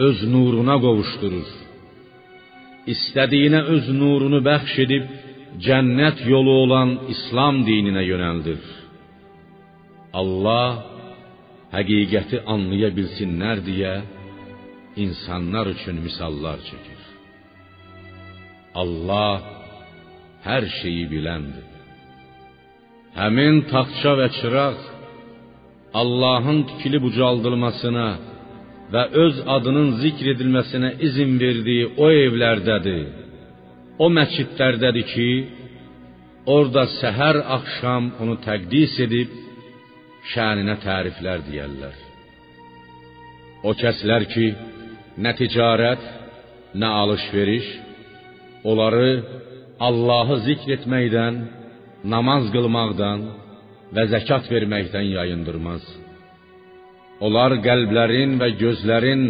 öz 0.07 0.19
nuruna 0.33 0.75
qovuşdurur. 0.85 1.49
İstədiyinə 2.93 3.61
öz 3.73 3.85
nurunu 3.99 4.39
bəxş 4.49 4.73
edib 4.85 5.05
cənnət 5.61 6.23
yolu 6.33 6.53
olan 6.63 6.89
İslam 7.13 7.61
dininə 7.67 8.03
yönəldir. 8.11 8.63
Allah 10.21 10.69
həqiqəti 11.75 12.43
anlaya 12.53 12.89
bilsinlər 12.97 13.61
deyə 13.67 13.93
insanlar 15.05 15.65
üçün 15.75 15.97
misallar 16.05 16.59
çəkir. 16.69 17.01
Allah 18.81 19.35
hər 20.47 20.63
şeyi 20.81 21.05
biləndir. 21.13 21.69
Həmin 23.19 23.55
taxça 23.73 24.11
və 24.19 24.27
çıraq 24.39 24.79
Allahın 26.01 26.63
tikilib 26.69 27.03
ucaldılmasına 27.09 28.09
və 28.93 29.03
öz 29.23 29.35
adının 29.55 29.89
zikr 30.01 30.31
edilməsinə 30.33 30.89
izin 31.07 31.37
verdiyi 31.43 31.85
o 32.03 32.09
evlərdədir. 32.25 33.22
O 34.01 34.09
məscidlərdədir 34.09 35.05
ki, 35.11 35.29
orada 36.55 36.87
səhər 36.97 37.37
axşam 37.57 38.09
onu 38.23 38.39
təqdis 38.45 38.95
edib 39.05 39.29
şəninə 40.33 40.79
təriflər 40.81 41.43
deyərlər. 41.49 41.95
O 43.63 43.75
kəslər 43.77 44.25
ki, 44.33 44.47
nə 45.23 45.35
ticarət, 45.37 46.01
nə 46.73 46.89
alış-veriş 47.03 47.67
onları 48.65 49.09
Allahı 49.87 50.39
zikr 50.47 50.73
etməkdən, 50.77 51.39
namaz 52.13 52.49
qılmaqdan 52.53 53.25
və 53.93 54.03
zəkat 54.13 54.49
verməkdən 54.51 55.09
yayındırmaz. 55.17 55.83
Onlar 57.23 57.59
qəlblərin 57.65 58.39
və 58.41 58.49
gözlərin 58.61 59.27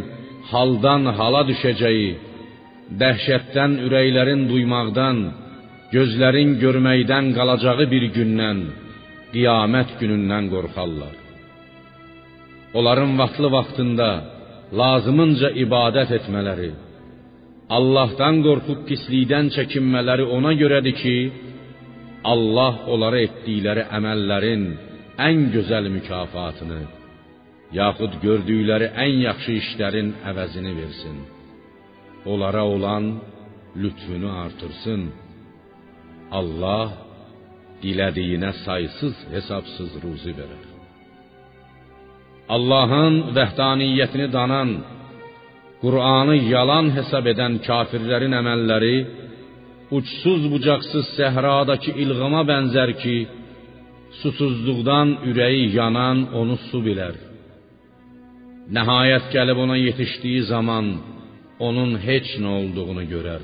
haldan 0.52 1.10
hala 1.18 1.44
düşəcəyi, 1.50 2.12
dəhşətdən 3.02 3.80
ürəklərin 3.86 4.46
duymaqdan, 4.52 5.20
gözlərin 5.94 6.56
görməkdən 6.64 7.34
qalacağı 7.38 7.86
bir 7.94 8.06
gündən, 8.16 8.60
qiyamət 9.34 9.98
günündən 10.02 10.50
qorxarlar. 10.54 11.16
Onların 12.78 13.12
vaxtlı 13.22 13.50
vaxtında 13.58 14.10
lazımınca 14.82 15.50
ibadət 15.66 16.16
etmələri, 16.20 16.72
Allahdan 17.78 18.42
qorxub 18.46 18.82
pislikdən 18.90 19.50
çəkinmələri 19.56 20.26
ona 20.38 20.52
görədir 20.62 20.96
ki, 21.02 21.18
Allah 22.34 22.74
onlara 22.94 23.20
etdikləri 23.28 23.84
əməllərin 23.98 24.66
ən 25.28 25.48
gözəl 25.56 25.90
mükafatını, 25.96 26.82
yaxud 27.80 28.20
gördükləri 28.26 28.92
ən 29.06 29.14
yaxşı 29.28 29.56
işlərin 29.62 30.12
əvəzini 30.32 30.74
versin. 30.82 31.18
Onlara 32.26 32.64
olan 32.66 33.06
lütfünü 33.82 34.30
artırsın. 34.44 35.02
Allah 36.40 36.88
dilədiyinə 37.84 38.52
saysız 38.66 39.16
hesabsız 39.34 39.92
ruzi 40.04 40.34
verər. 40.40 40.64
Allahın 42.56 43.16
vəhdaniyyətini 43.38 44.28
danan, 44.38 44.70
Qur'anı 45.84 46.36
yalan 46.54 46.88
hesab 46.98 47.26
edən 47.34 47.54
kafirlərin 47.68 48.34
əməlləri 48.42 48.96
uçsuz 49.98 50.44
bucaqsız 50.54 51.06
səhradakı 51.18 51.92
ilğama 52.04 52.44
bənzər 52.52 52.92
ki, 53.02 53.18
susuzluqdan 54.22 55.10
ürəyi 55.30 55.66
yanan 55.80 56.18
onu 56.40 56.56
su 56.70 56.80
bilər. 56.88 57.16
Nəhayət 58.76 59.26
gəlib 59.36 59.58
ona 59.66 59.78
yetişdiyi 59.88 60.42
zaman 60.54 60.86
onun 61.68 61.92
heç 62.08 62.28
nə 62.44 62.50
olduğunu 62.60 63.04
görər. 63.14 63.44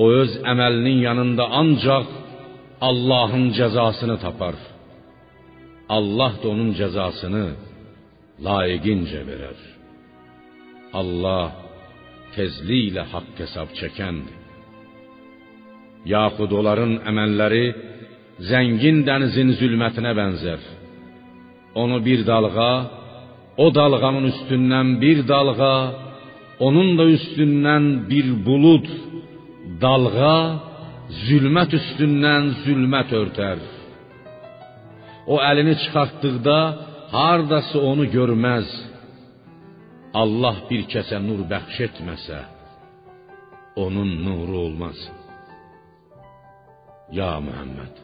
O 0.00 0.04
öz 0.20 0.32
əməlinin 0.52 0.98
yanında 1.08 1.44
ancaq 1.60 2.06
Allahın 2.88 3.46
cəzasını 3.58 4.16
tapar. 4.24 4.56
Allah 5.96 6.32
da 6.42 6.46
onun 6.54 6.70
cəzasını 6.80 7.46
layiqincə 8.46 9.22
verər. 9.30 9.58
Allah 11.00 11.46
tezliklə 12.36 13.04
haqq 13.12 13.36
hesab 13.42 13.70
çəkəndir. 13.80 14.36
Yaxud 16.14 16.50
onların 16.58 16.92
əməlləri 17.10 17.66
zəngin 18.50 18.98
dənizin 19.08 19.54
zülmətinə 19.60 20.12
bənzər. 20.20 20.60
Onu 21.82 21.98
bir 22.06 22.20
dalğa, 22.30 22.72
o 23.64 23.66
dalğanın 23.78 24.26
üstündən 24.32 24.88
bir 25.02 25.18
dalğa, 25.32 25.76
onun 26.58 26.96
da 26.98 27.04
üstündən 27.16 27.84
bir 28.10 28.28
bulud, 28.46 28.86
dalğa 29.82 30.38
zülmət 31.26 31.76
üstündən 31.78 32.52
zülmət 32.64 33.12
örtər. 33.20 33.60
O 35.26 35.36
əlini 35.50 35.74
çıxartdıqda 35.82 36.58
hardası 37.16 37.78
onu 37.90 38.06
görməz. 38.16 38.68
Allah 40.22 40.56
bir 40.70 40.86
kəsə 40.92 41.18
nur 41.28 41.42
bəxş 41.52 41.78
etməsə, 41.88 42.38
onun 43.84 44.10
nuru 44.24 44.56
olmaz. 44.66 44.98
Ya 47.18 47.34
Muhammed, 47.46 47.98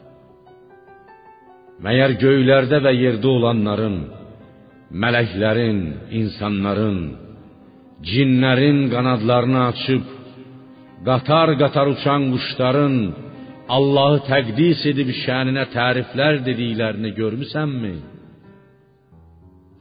məyər 1.83 2.13
göylərdə 2.21 2.77
və 2.85 2.93
yerdə 2.95 3.27
olanların, 3.37 3.97
mələklərin, 5.03 5.79
insanların, 6.21 6.99
cinlərin 8.11 8.79
qanadlarını 8.93 9.61
açıb 9.71 10.03
qatar-qatar 11.07 11.87
uçan 11.93 12.21
quşların 12.33 12.95
Allahı 13.75 14.19
təqdis 14.31 14.79
edib 14.91 15.09
şəninə 15.23 15.65
təriflər 15.77 16.41
dediklərini 16.47 17.11
görmüsənmi? 17.19 17.95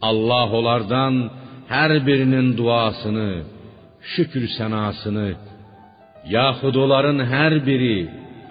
Allah 0.09 0.49
onlardan 0.59 1.15
hər 1.75 1.93
birinin 2.07 2.49
duasını, 2.61 3.31
şükür 4.13 4.45
sənasını, 4.59 5.29
yaxud 6.37 6.75
onların 6.85 7.19
hər 7.35 7.55
biri 7.69 7.99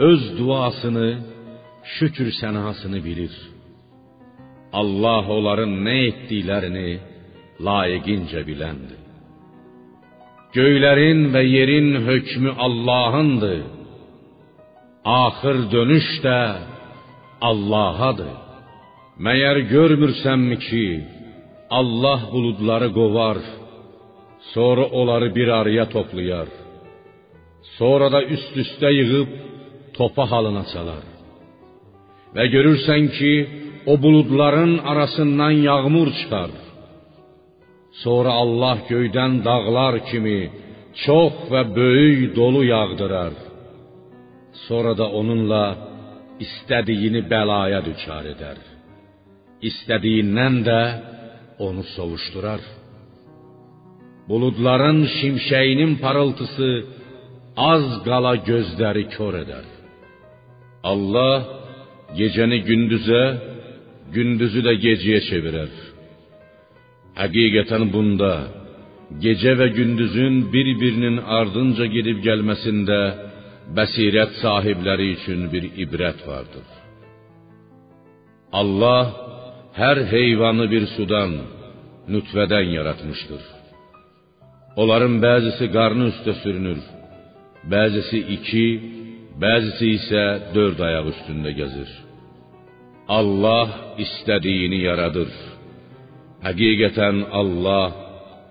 öz 0.10 0.24
duasını, 0.40 1.10
şükür 1.96 2.30
sənasını 2.42 3.00
bilir. 3.08 3.36
Allah 4.80 5.26
onların 5.38 5.74
nə 5.88 5.98
etdiklərini 6.10 6.92
layiqincə 7.68 8.42
biləndir. 8.50 9.11
Göylərin 10.56 11.30
və 11.34 11.42
yerin 11.56 11.90
hökmü 12.08 12.52
Allahındır. 12.66 13.62
axır 15.06 15.58
dönüş 15.72 16.08
də 16.26 16.42
Allah'adır. 17.50 18.36
Məyər 19.26 19.58
görmürsənmi 19.74 20.58
ki, 20.68 20.86
Allah 21.80 22.22
buludları 22.34 22.90
qovar, 23.00 23.38
sonra 24.54 24.86
onları 25.00 25.36
bir 25.36 25.48
araya 25.60 25.86
toplayar. 25.96 26.48
Sonra 27.78 28.08
da 28.12 28.22
üst-üstə 28.36 28.90
yığıb 29.00 29.30
topa 29.98 30.26
halına 30.32 30.64
salar. 30.74 31.04
Və 32.36 32.46
görürsən 32.56 33.04
ki, 33.18 33.34
o 33.92 33.94
buludların 34.04 34.74
arasından 34.92 35.52
yağmur 35.70 36.10
çıxar. 36.20 36.52
Sonra 38.00 38.32
Allah 38.44 38.78
göydən 38.90 39.42
dağlar 39.46 39.96
kimi 40.10 40.40
çox 41.06 41.34
və 41.52 41.62
böyük 41.76 42.36
dolu 42.36 42.64
yağdırar. 42.66 43.34
Sonra 44.68 44.94
da 44.98 45.08
onunla 45.20 45.66
istədiyini 46.46 47.22
bəlaya 47.32 47.82
düçar 47.86 48.26
edər. 48.34 48.60
İstədiyindən 49.70 50.56
də 50.68 50.82
onu 51.66 51.84
sovuşdurar. 51.96 52.62
Buludların 54.30 55.00
şimşəyinin 55.18 55.94
parıltısı 56.04 56.70
az 57.72 57.86
qala 58.08 58.34
gözləri 58.50 59.06
kör 59.16 59.36
edər. 59.44 59.68
Allah 60.92 61.38
gecəni 62.20 62.60
gündüzə, 62.70 63.24
gündüzü 64.16 64.62
də 64.68 64.74
gecəyə 64.86 65.22
çevirər. 65.30 65.91
Həqiqətən 67.20 67.90
bunda 67.94 68.34
gecə 69.24 69.54
və 69.60 69.68
gündüzün 69.78 70.36
bir-birinin 70.54 71.18
ardınca 71.40 71.86
gedib 71.96 72.22
gəlməsində 72.28 73.00
bəsirət 73.78 74.38
sahibləri 74.44 75.08
üçün 75.16 75.50
bir 75.54 75.68
ibrət 75.84 76.24
vardır. 76.28 76.68
Allah 78.62 79.04
hər 79.82 79.98
heyvanı 80.14 80.66
bir 80.74 80.88
sudan, 80.96 81.34
nütfədən 82.14 82.68
yaratmışdır. 82.78 83.44
Onların 84.82 85.16
bəzisi 85.26 85.68
qarnı 85.76 86.06
üstə 86.14 86.34
sürünür, 86.42 86.82
bəzisi 87.74 88.20
iki, 88.38 88.68
bəzisi 89.44 89.88
isə 89.98 90.24
dörd 90.56 90.80
ayaq 90.88 91.12
üstündə 91.14 91.52
gəzir. 91.60 91.92
Allah 93.20 93.68
istədiyini 94.06 94.80
yaradır. 94.88 95.32
Həqiqətən 96.46 97.18
Allah 97.40 97.88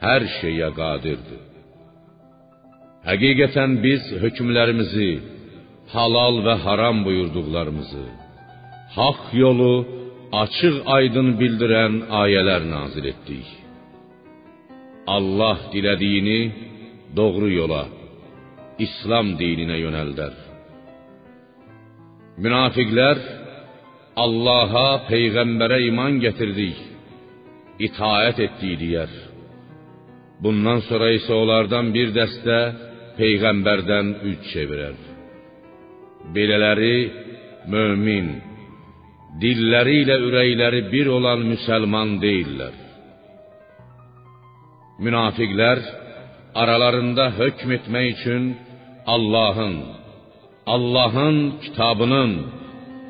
hər 0.05 0.26
şeyə 0.38 0.68
qadirdir. 0.81 1.44
Həqiqətən 3.09 3.79
biz 3.85 4.03
hökmlərimizi, 4.22 5.12
halal 5.94 6.37
və 6.46 6.55
haram 6.64 7.00
buyurduqlarımızı, 7.07 8.05
haqq 8.98 9.24
yolu 9.42 9.74
açıq 10.42 10.76
aydın 10.96 11.33
bildirən 11.40 11.94
ayələr 12.22 12.62
nazil 12.74 13.09
etdik. 13.12 13.48
Allah 15.16 15.59
dilədiyini 15.72 16.40
doğru 17.18 17.48
yola, 17.61 17.85
İslam 18.87 19.35
dininə 19.40 19.81
yönəldər. 19.85 20.35
Münafiqlər 22.42 23.18
Allaha, 24.24 24.87
peyğəmbərə 25.11 25.79
iman 25.88 26.20
gətirdik, 26.24 26.79
itaət 27.86 28.40
etdik 28.46 28.78
deyər. 28.82 29.12
Bundan 30.42 30.80
sonra 30.88 31.10
isə 31.16 31.32
onlardan 31.36 31.90
bir 31.96 32.12
dəstə 32.16 32.58
peyğəmbərdən 33.18 34.12
üç 34.30 34.46
çevirər. 34.52 34.96
Belələri 36.34 36.96
mömin, 37.72 38.28
dilləri 39.42 39.96
ilə 40.04 40.16
ürəkləri 40.28 40.82
bir 40.92 41.10
olan 41.16 41.44
müsəlman 41.50 42.16
deyillər. 42.24 42.74
Münafiqlər 45.04 45.78
aralarında 46.62 47.30
hökm 47.38 47.70
etmək 47.78 48.08
üçün 48.14 48.50
Allahın, 49.14 49.76
Allahın 50.74 51.38
kitabının 51.64 52.32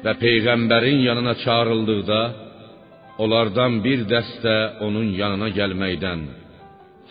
və 0.05 0.13
peyğəmbərin 0.23 1.01
yanına 1.09 1.35
çağrıldıqda 1.45 2.21
onlardan 3.23 3.73
bir 3.85 4.01
dəstə 4.13 4.57
onun 4.87 5.09
yanına 5.21 5.49
gəlməkdən, 5.59 6.21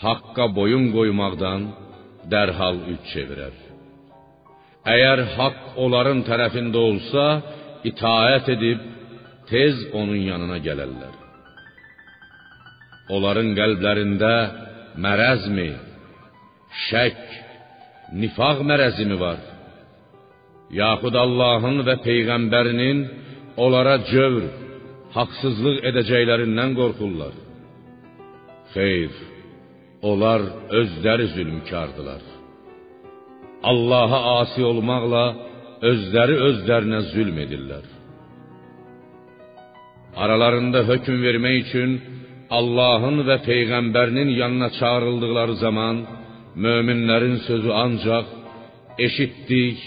haqqa 0.04 0.46
boyun 0.58 0.86
qoymaqdan 0.96 1.62
dərhal 2.34 2.78
üç 2.94 3.04
çevirər. 3.14 3.56
Əgər 4.94 5.20
haqq 5.38 5.60
onların 5.84 6.24
tərəfində 6.30 6.80
olsa, 6.90 7.26
itaət 7.90 8.46
edib 8.56 8.80
tez 9.52 9.76
onun 10.00 10.22
yanına 10.32 10.58
gələrlər. 10.68 11.14
Onların 13.16 13.54
qəlblərində 13.60 14.34
mərəzmi, 15.06 15.70
şək, 16.88 17.22
nifaq 18.22 18.62
mərəzimi 18.72 19.18
var? 19.26 19.40
Yaxud 20.82 21.16
Allahın 21.26 21.82
və 21.88 21.96
peyğəmbərinin 22.06 23.00
onlara 23.64 23.98
cövr, 24.12 24.46
haqsızlıq 25.18 25.78
edəcəklərindən 25.90 26.72
qorxurlar. 26.80 27.36
Xeyr, 28.74 29.14
onlar 30.10 30.42
özləri 30.80 31.28
zülmkardılar. 31.36 32.24
Allaha 33.72 34.20
asi 34.40 34.62
olmaqla 34.72 35.26
özləri 35.92 36.36
özlərinə 36.50 37.02
zülm. 37.14 37.38
Aralarında 40.24 40.80
hökm 40.90 41.18
vermək 41.26 41.56
üçün 41.64 41.92
Allahın 42.58 43.18
və 43.28 43.38
peyğəmbərinin 43.50 44.30
yanına 44.42 44.70
çağırıldıqları 44.80 45.56
zaman 45.66 45.96
möminlərin 46.66 47.38
sözü 47.48 47.72
ancaq 47.84 48.26
eşitdik 49.06 49.80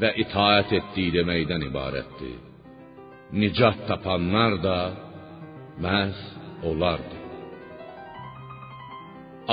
və 0.00 0.10
itaət 0.24 0.74
etdik 0.78 1.14
deməkdən 1.18 1.62
ibarətdir. 1.70 2.36
Nicat 3.32 3.78
tapanlar 3.88 4.62
da 4.62 4.78
məhz 5.82 6.18
onlardır. 6.68 7.22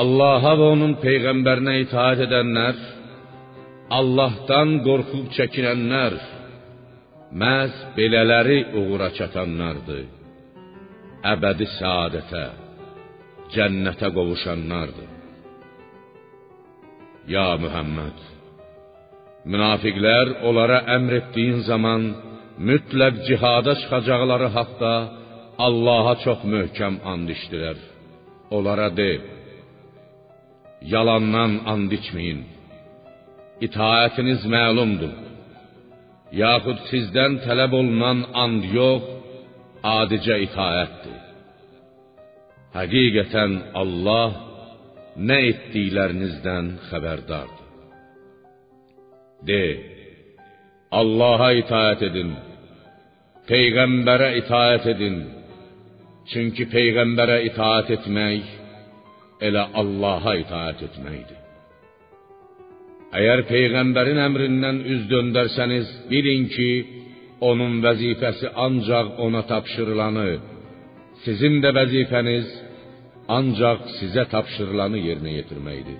Allaha 0.02 0.52
və 0.60 0.68
onun 0.76 0.94
peyğəmbərinə 1.02 1.74
itaat 1.84 2.22
edənlər, 2.26 2.78
Allahdan 4.00 4.80
qorxub 4.86 5.28
çəkinənlər 5.38 6.16
məhz 7.42 7.74
belələri 7.98 8.60
uğura 8.80 9.10
çatanlardır. 9.18 10.06
Əbədi 11.34 11.68
səadətə, 11.78 12.46
cənnətə 13.54 14.10
qovuşanlardır. 14.16 15.10
Ya 17.34 17.48
Muhammed, 17.64 18.18
münafiqlər 19.52 20.38
onlara 20.50 20.82
əmr 20.98 21.20
etdiyin 21.22 21.62
zaman 21.70 22.10
mütləq 22.68 23.16
cihada 23.28 23.74
çıxacaqları 23.82 24.50
haqda 24.58 24.94
Allaha 25.68 26.14
çox 26.26 26.40
möhkəm 26.54 26.96
and 27.12 27.28
içdilər. 27.36 27.78
Onlara 28.56 28.90
de: 29.00 29.12
Yalandan 30.94 31.52
and 31.74 31.92
içməyin. 32.00 32.40
İtaətiniz 33.66 34.42
məlumdur. 34.56 35.14
Yaxud 36.44 36.80
sizdən 36.92 37.34
tələb 37.46 37.72
olunan 37.80 38.20
and 38.44 38.64
yox, 38.78 39.04
adicə 40.00 40.36
itaətdir. 40.48 41.20
Həqiqətən 42.78 43.52
Allah 43.82 44.30
nə 45.30 45.38
etdiklərinizdən 45.52 46.66
xəbərdardır. 46.90 47.62
De, 49.48 49.64
Allaha 50.94 51.50
itaət 51.58 52.04
edin, 52.10 52.34
peyğəmbərə 53.50 54.30
itaət 54.44 54.90
edin. 54.94 55.22
Çünki 56.32 56.68
peyğəmbərə 56.72 57.40
itaət 57.50 57.90
etmək 57.98 58.52
elə 59.48 59.64
Allaha 59.82 60.36
itaət 60.40 60.86
etməkdir. 60.88 61.40
Əgər 63.14 63.44
peyğəmbərin 63.50 64.20
əmrindən 64.28 64.80
üz 64.94 65.04
döndərsəniz, 65.12 65.90
bilin 66.10 66.48
ki, 66.54 66.70
onun 67.50 67.82
vəzifəsi 67.84 68.54
ancaq 68.66 69.20
ona 69.26 69.44
tapşırılanı, 69.52 70.30
sizin 71.26 71.60
də 71.64 71.74
vəzifəniz 71.78 72.48
ancaq 73.38 73.86
sizə 74.00 74.26
tapşırılanı 74.32 75.02
yerinə 75.08 75.38
yetirməkdir. 75.40 76.00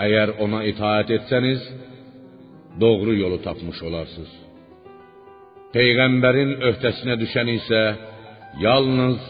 Əgər 0.00 0.36
ona 0.44 0.62
itaat 0.70 1.10
etsəniz, 1.18 1.66
doğru 2.80 3.14
yolu 3.22 3.38
tapmış 3.46 3.78
olarsınız. 3.88 4.32
Peyğəmbərin 5.74 6.50
öhdəsinə 6.68 7.14
düşən 7.22 7.48
isə 7.58 7.82
yalnız 8.66 9.20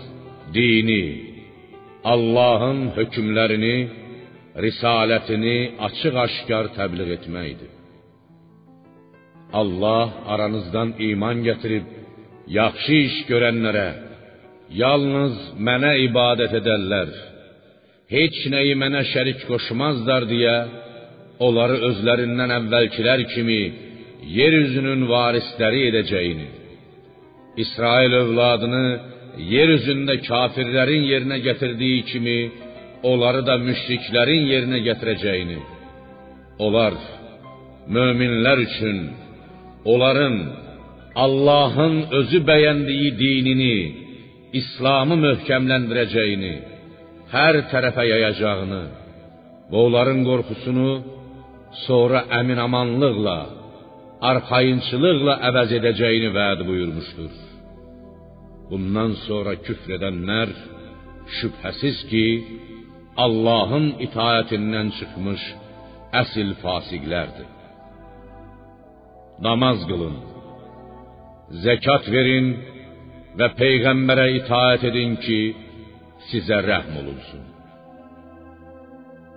dini, 0.54 1.04
Allahın 2.12 2.80
hökmlərini, 2.96 3.76
risalətini 4.64 5.58
açıq-aşkar 5.86 6.72
təbliğ 6.78 7.10
etməkdir. 7.16 7.70
Allah 9.60 10.08
aranızdan 10.32 10.94
iman 11.10 11.42
gətirib 11.48 11.86
yaxşı 12.58 12.96
iş 13.06 13.16
görənlərə 13.30 13.88
yalnız 14.82 15.34
mənə 15.66 15.92
ibadət 16.06 16.54
edərlər. 16.60 17.10
Heç 18.14 18.38
nəyi 18.54 18.74
mənə 18.82 19.02
şərik 19.12 19.44
qoşmazlar 19.50 20.26
deyə 20.30 20.56
onları 21.46 21.76
özlərindən 21.88 22.50
əvvəlkilər 22.58 23.22
kimi 23.34 23.60
yer 24.38 24.56
üzünün 24.64 25.06
varisləri 25.08 25.86
edəcəyini, 25.90 26.48
İsrail 27.64 28.12
övladını 28.22 28.84
yer 29.54 29.72
üzündə 29.78 30.18
kafirlərin 30.26 31.06
yerinə 31.12 31.38
gətirdiyi 31.46 32.02
kimi 32.10 32.38
onları 33.10 33.42
da 33.48 33.56
müşriklərin 33.66 34.44
yerinə 34.52 34.80
gətirəcəyini, 34.88 35.58
onlar 36.66 36.96
möminlər 37.96 38.58
üçün 38.66 38.98
onların 39.92 40.36
Allahın 41.24 41.96
özü 42.18 42.40
bəyəndiyi 42.50 43.10
dinini, 43.22 43.76
İslamı 44.60 45.16
möhkəmləndirəcəyini, 45.24 46.52
hər 47.32 47.56
tərəfə 47.72 48.04
yayacağını 48.12 48.82
və 49.70 49.78
onların 49.86 50.22
qorxusunu 50.28 50.90
sonra 51.86 52.20
əminamanlıqla, 52.40 53.38
arxayınçılıqla 54.30 55.34
əvəz 55.48 55.70
edəcəyini 55.78 56.30
vəd 56.38 56.64
buyurmuşdur. 56.68 57.32
Bundan 58.70 59.12
sonra 59.26 59.52
küfr 59.66 59.96
edənlər 59.98 60.50
şübhəsiz 61.38 61.98
ki, 62.10 62.26
Allahın 63.24 63.86
itaətindən 64.06 64.88
çıxmış 64.98 65.42
əsl 66.20 66.50
fasiqlərdir. 66.62 67.48
Namaz 69.46 69.80
qılın, 69.90 70.16
zəkat 71.64 72.04
verin 72.14 72.48
və 73.38 73.48
peyğəmbərə 73.60 74.26
itaət 74.40 74.86
edin 74.90 75.16
ki, 75.24 75.40
sizə 76.30 76.60
rəhm 76.70 76.98
olunsun. 77.00 77.42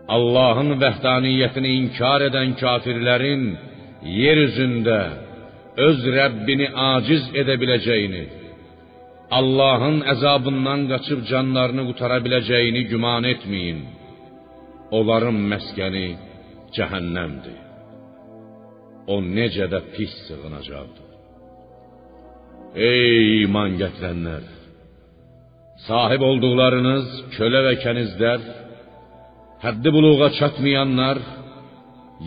Allahın 0.07 0.75
vəhdaniyyətini 0.83 1.69
inkar 1.79 2.25
edən 2.29 2.57
kafirlərin 2.59 3.43
yer 4.03 4.37
üzündə 4.47 5.01
öz 5.87 5.99
Rəbbini 6.17 6.67
aciz 6.93 7.29
edə 7.41 7.55
biləcəyini, 7.61 8.23
Allahın 9.39 9.97
əzabından 10.13 10.81
qaçıb 10.91 11.21
canlarını 11.31 11.83
qutara 11.89 12.17
biləcəyini 12.25 12.81
güman 12.91 13.23
etməyin. 13.33 13.79
Onların 14.97 15.37
məskəni 15.51 16.07
cəhənnəmdir. 16.75 17.59
O 19.13 19.15
necə 19.37 19.65
də 19.73 19.79
pis 19.93 20.13
sığınacaqdır. 20.27 21.09
Ey 22.91 23.43
iman 23.45 23.79
gətirənlər! 23.81 24.43
Sahib 25.87 26.21
olduqlarınız 26.29 27.07
kölə 27.35 27.61
və 27.67 27.73
kənizlər, 27.83 28.45
həddi 29.63 29.89
buluğa 29.95 30.29
çatmayanlar 30.39 31.17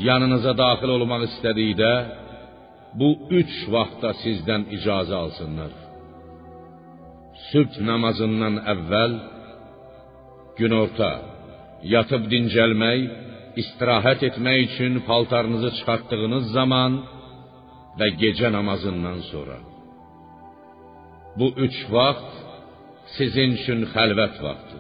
yanınıza 0.09 0.53
daxil 0.63 0.91
olmaq 0.97 1.23
istədikdə 1.31 1.93
bu 3.01 3.09
üç 3.41 3.53
vaxtda 3.75 4.11
sizdən 4.23 4.63
icazə 4.77 5.17
alsınlar. 5.25 5.73
Sübh 7.49 7.77
namazından 7.91 8.55
əvvəl, 8.73 9.13
günorta, 10.61 11.13
yatıb 11.95 12.25
dincəlmək, 12.33 13.01
istirahət 13.63 14.21
etmək 14.29 14.59
üçün 14.67 14.93
paltarınızı 15.09 15.71
çıxartdığınız 15.79 16.45
zaman 16.59 16.93
və 17.99 18.09
gecə 18.23 18.49
namazından 18.59 19.21
sonra. 19.31 19.59
Bu 21.39 21.49
üç 21.67 21.77
vaxt 21.97 22.33
sizin 23.17 23.51
üçün 23.59 23.81
xəlvət 23.95 24.37
vaxtı. 24.47 24.79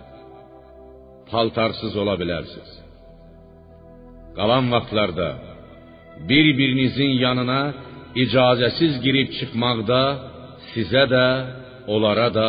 Paltarsız 1.30 1.94
ola 2.02 2.14
bilərsiniz. 2.22 2.72
Qalan 4.36 4.64
vaxtlarda 4.74 5.28
bir-birinizin 6.28 7.12
yanına 7.24 7.60
icazəsiz 8.22 8.94
girib 9.04 9.28
çıxmaqda 9.38 10.02
sizə 10.72 11.04
də, 11.14 11.26
onlara 11.94 12.28
da 12.38 12.48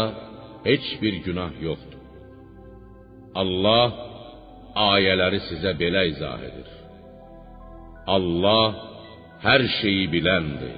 heç 0.68 0.86
bir 1.02 1.16
günah 1.26 1.54
yoxdur. 1.68 2.04
Allah 3.42 3.88
ayələri 4.94 5.40
sizə 5.50 5.72
belə 5.82 6.04
izah 6.14 6.40
edir. 6.50 6.70
Allah 8.16 8.68
hər 9.46 9.62
şeyi 9.80 10.06
biləndir, 10.16 10.78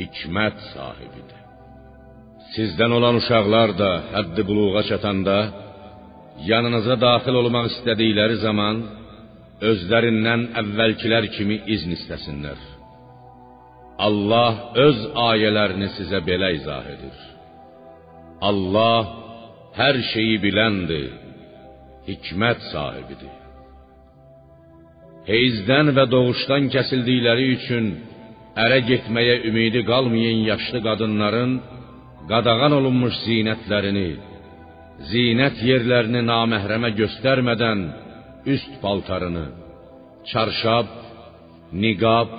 hikmət 0.00 0.58
sahibidir. 0.72 1.40
Sizdən 2.54 2.90
olan 2.98 3.18
uşaqlar 3.20 3.70
da 3.82 3.90
həddi 4.14 4.42
buluğa 4.48 4.82
çatanda 4.90 5.38
yanınıza 6.46 6.96
daxil 7.00 7.34
olmaq 7.40 7.68
istədikləri 7.72 8.36
zaman 8.46 8.82
özlərindən 9.70 10.42
əvvəlkilər 10.60 11.28
kimi 11.36 11.56
izn 11.74 11.94
istəsinlər. 11.96 12.58
Allah 14.06 14.54
öz 14.86 14.98
ayələrini 15.30 15.88
sizə 15.96 16.20
belə 16.28 16.52
izah 16.60 16.84
edir. 16.94 17.16
Allah 18.48 19.08
hər 19.78 19.96
şeyi 20.12 20.36
biləndir, 20.44 21.08
hikmət 22.06 22.62
sahibidir. 22.72 23.34
Heyzdən 25.28 25.90
və 25.96 26.04
doğuşdan 26.14 26.70
kəsildikləri 26.74 27.48
üçün 27.56 27.90
ərə 28.64 28.78
getməyə 28.90 29.34
ümidi 29.50 29.82
qalmayan 29.90 30.46
yaşlı 30.52 30.78
qadınların 30.86 31.52
qadağan 32.30 32.72
olunmuş 32.78 33.18
zinətlərini, 33.26 34.08
zinət 35.06 35.62
yerlərini 35.62 36.24
naməhrəmə 36.26 36.90
göstərmədən 36.98 37.82
üst 38.54 38.78
paltarını, 38.82 39.46
çarşab, 40.30 40.88
niqab, 41.82 42.30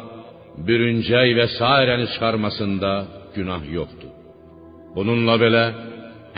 bürüncək 0.68 1.36
və 1.40 1.46
sairəni 1.58 2.08
çıxarmasında 2.14 2.94
günah 3.36 3.64
yoxdur. 3.78 4.14
Bununla 4.96 5.36
belə 5.44 5.66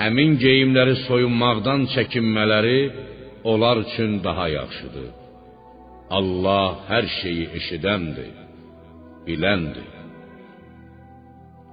həmin 0.02 0.38
geyimləri 0.44 0.96
soyunmaqdan 1.08 1.88
çəkinmələri 1.96 2.80
onlar 3.52 3.78
üçün 3.86 4.20
daha 4.24 4.46
yaxşıdır. 4.60 5.10
Allah 6.18 6.70
hər 6.92 7.06
şeyi 7.22 7.46
eşidəndir, 7.58 8.34
biləndir. 9.26 9.90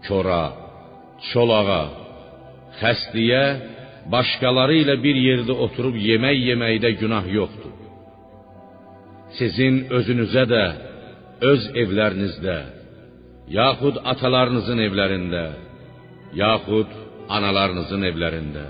Kora, 0.06 0.44
çolağa, 1.30 1.84
xəstliyə, 2.80 3.44
başqaları 4.12 4.76
ilə 4.82 4.96
bir 5.04 5.16
yerdə 5.28 5.54
oturub 5.66 5.96
yemək 6.08 6.38
yeməkdə 6.50 6.90
günah 7.02 7.26
yoxdur. 7.38 7.74
Sizin 9.38 9.84
özünüzə 9.98 10.44
də, 10.52 10.64
öz 11.50 11.62
evlərinizdə, 11.82 12.58
yaxud 13.60 14.00
atalarınızın 14.12 14.80
evlərində, 14.88 15.44
yaxud 16.44 16.90
analarınızın 17.36 18.06
evlərində, 18.10 18.66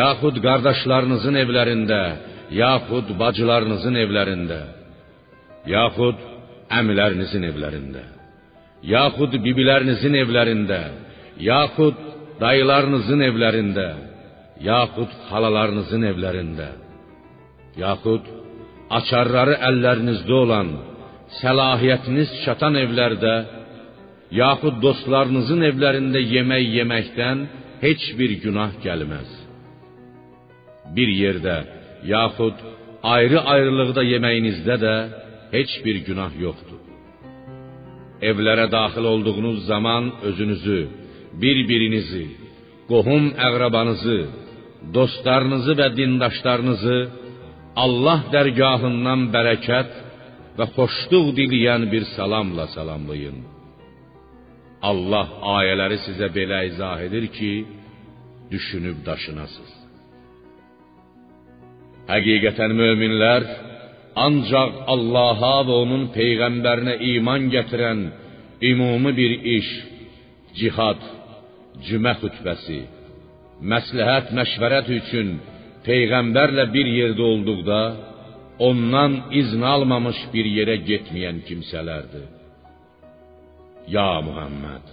yaxud 0.00 0.38
qardaşlarınızın 0.46 1.40
evlərində, 1.42 2.00
yaxud 2.54 3.10
bacılarınızın 3.20 3.98
evlərində, 4.04 4.60
yaxud 5.74 6.22
əmilərinizin 6.78 7.48
evlərində, 7.50 8.04
yaxud 8.94 9.34
bibilərinizin 9.44 10.14
evlərində, 10.22 10.80
yaxud 11.50 11.98
dayılarınızın 12.40 13.26
evlərində, 13.26 13.88
yaxud 14.64 15.10
xalalarınızın 15.28 16.02
evlərində, 16.10 16.68
yaxud 17.80 18.26
açarları 18.98 19.56
əllərinizdə 19.68 20.36
olan, 20.44 20.72
səlahiyyətiniz 21.40 22.32
çatan 22.44 22.76
evlərdə, 22.84 23.34
yaxud 24.42 24.80
dostlarınızın 24.84 25.64
evlərində 25.70 26.20
yemək 26.34 26.66
yeməkdən 26.78 27.46
heç 27.84 28.02
bir 28.18 28.36
günah 28.44 28.76
gəlməz. 28.84 29.30
Bir 30.96 31.08
yerdə, 31.22 31.56
yaxud 32.14 32.56
ayrı-ayrılıqda 33.14 34.02
yeməyinizdə 34.12 34.76
də 34.84 34.94
heç 35.54 35.72
bir 35.84 36.02
günah 36.08 36.32
yoxdur. 36.46 36.80
Evlərə 38.30 38.66
daxil 38.70 39.04
olduğunuz 39.12 39.64
zaman 39.70 40.10
özünüzü, 40.28 40.80
bir-birinizi, 41.42 42.26
qohum 42.90 43.24
əqrabanızı, 43.46 44.18
dostlarınızı 44.94 45.72
və 45.80 45.88
dindaşlarınızı 45.96 46.98
Allah 47.84 48.20
dərgahından 48.34 49.28
bərəkət 49.34 49.90
və 50.58 50.66
xoşluq 50.76 51.32
diləyən 51.38 51.86
bir 51.92 52.04
salamla 52.16 52.66
salamlayın. 52.76 53.38
Allah 54.90 55.28
ayələri 55.58 55.98
sizə 56.06 56.30
belə 56.36 56.64
izah 56.70 56.98
edir 57.06 57.26
ki, 57.36 57.52
düşünüb 58.52 59.04
daşınasınız. 59.06 59.74
Həqiqətən 62.10 62.72
möminlər 62.80 63.44
ancaq 64.26 64.72
Allaha 64.94 65.56
və 65.68 65.76
onun 65.84 66.08
peyğəmbərinə 66.16 66.96
iman 67.12 67.46
gətirən 67.54 68.00
ümumi 68.70 69.12
bir 69.20 69.32
iş, 69.56 69.68
cihad, 70.58 71.04
cümə 71.86 72.16
xutbəsi, 72.22 72.80
məsləhət, 73.60 74.30
məşvərət 74.36 74.88
üçün 75.00 75.34
peyğəmbərlə 75.84 76.66
bir 76.74 76.88
yerdə 76.98 77.24
olduqda 77.32 77.80
ondan 78.68 79.16
izn 79.40 79.64
almamış 79.64 80.20
bir 80.34 80.46
yerə 80.56 80.76
getməyən 80.88 81.42
kimsələrdir. 81.48 82.28
Ya 83.88 84.20
Muhammed, 84.24 84.86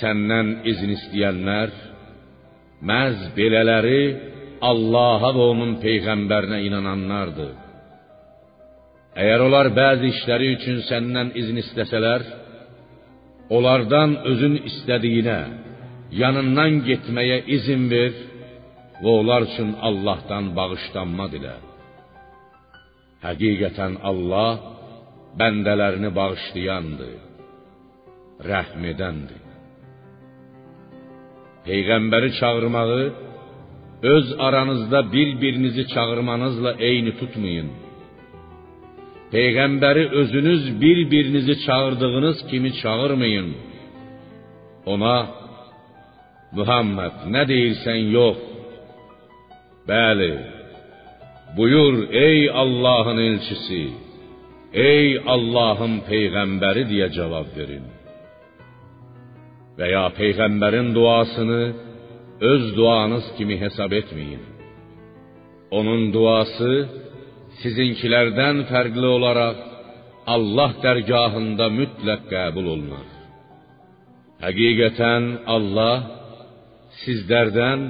səndən 0.00 0.60
izin 0.70 0.94
istəyənlər 0.96 1.72
məhz 2.90 3.30
belələri 3.36 4.02
Allaha 4.70 5.30
və 5.36 5.44
onun 5.54 5.76
peyğəmbərinə 5.80 6.60
inananlardır. 6.66 7.52
Əgər 9.20 9.44
onlar 9.46 9.70
bəzi 9.76 10.10
işləri 10.14 10.50
üçün 10.56 10.82
səndən 10.88 11.32
izin 11.40 11.60
istəsələr, 11.62 12.24
onlardan 13.56 14.18
özün 14.30 14.58
istədiyinə, 14.70 15.40
yanından 16.12 16.80
getməyə 16.88 17.38
izin 17.56 17.86
ver 17.92 18.14
və 19.02 19.10
onlar 19.20 19.46
üçün 19.48 19.74
Allahdan 19.88 20.52
bağışlanma 20.58 21.26
dilə. 21.34 21.56
Həqiqətən 23.24 23.98
Allah 24.10 24.52
bəndələrini 25.40 26.10
bağışlayandır, 26.18 27.16
rəhm 28.50 28.82
edəndir. 28.92 29.42
Peyğəmbəri 31.66 32.30
çağırmağı 32.40 33.04
öz 34.14 34.26
aranızda 34.38 35.12
bir-birinizi 35.12 35.88
çağırmanızla 35.94 36.72
eyni 36.78 37.12
tutmayın. 37.20 37.70
Peyğəmbəri 39.32 40.04
özünüz 40.20 40.80
bir-birinizi 40.80 41.54
çağırdığınız 41.66 42.38
kimi 42.50 42.70
çağırmayın. 42.82 43.54
Ona 44.86 45.39
Muhammed 46.58 47.26
nə 47.34 47.42
deyirsən 47.50 48.00
yox. 48.16 48.38
Bəli. 49.90 50.32
Buyur 51.56 51.94
ey 52.26 52.50
Allahın 52.62 53.18
elçisi, 53.28 53.84
ey 54.90 55.08
Allahın 55.34 55.94
peyğəmbəri 56.10 56.84
deyə 56.90 57.08
cavab 57.16 57.48
verin. 57.58 57.86
Və 59.78 59.86
ya 59.94 60.06
duasını 60.96 61.62
öz 62.52 62.64
duanız 62.76 63.26
kimi 63.36 63.56
hesab 63.60 63.92
etməyin. 64.00 64.44
Onun 65.78 66.02
duası 66.14 66.72
sizinkilərdən 67.62 68.64
fərqli 68.70 69.08
olaraq 69.16 69.58
Allah 70.34 70.70
dərgahında 70.84 71.66
mütləq 71.80 72.22
qəbul 72.32 72.66
olunar. 72.74 73.06
Həqiqətən 74.44 75.24
Allah 75.56 75.96
sizlərdən 77.02 77.84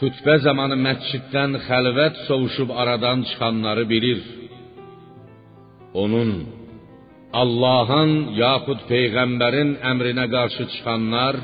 xutbə 0.00 0.34
zamanı 0.46 0.76
məsciddən 0.86 1.60
xəlvət 1.68 2.24
sovuşub 2.26 2.70
aradan 2.82 3.22
çıxanları 3.28 3.84
bilir. 3.92 4.20
Onun 6.02 6.30
Allahın 7.42 8.12
yaxud 8.44 8.80
peyğəmbərin 8.90 9.70
əmrinə 9.90 10.26
qarşı 10.34 10.64
çıxanlar 10.72 11.38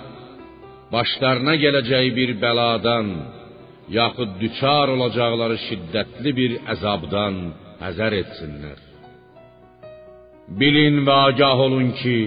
başlarına 0.94 1.55
gələcəyi 1.64 2.11
bir 2.18 2.31
bəladan 2.42 3.07
yaxud 4.01 4.31
düçar 4.42 4.87
olacaqları 4.97 5.57
şiddətli 5.68 6.31
bir 6.40 6.53
əzabdan 6.75 7.35
həzər 7.85 8.12
etsinlər. 8.23 8.79
Bilin 10.61 11.03
və 11.07 11.16
agah 11.29 11.59
olun 11.66 11.90
ki, 12.01 12.18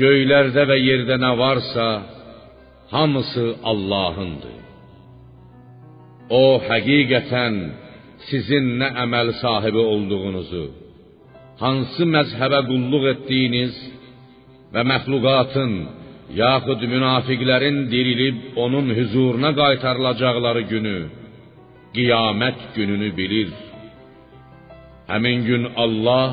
göylərdə 0.00 0.62
və 0.70 0.76
yerdə 0.88 1.16
nə 1.24 1.32
varsa, 1.42 1.86
hamısı 2.94 3.46
Allahındır. 3.70 4.56
O 6.40 6.42
həqiqətən 6.68 7.54
sizin 8.28 8.66
nə 8.80 8.88
əməl 9.04 9.32
sahibi 9.42 9.82
olduğunuzu, 9.92 10.64
hansı 11.62 12.04
məzhəbə 12.14 12.60
qulluq 12.70 13.04
etdiyiniz 13.14 13.74
və 14.74 14.82
məxluqatın 14.90 15.72
yaxud 16.42 16.80
münafiqlərin 16.94 17.78
dirilib 17.92 18.36
onun 18.64 18.86
huzuruna 18.98 19.50
qaytarılacaqları 19.60 20.62
günü, 20.72 20.98
qiyamət 21.96 22.60
gününü 22.76 23.10
bilir. 23.18 23.50
Həmin 25.10 25.38
gün 25.48 25.62
Allah 25.84 26.26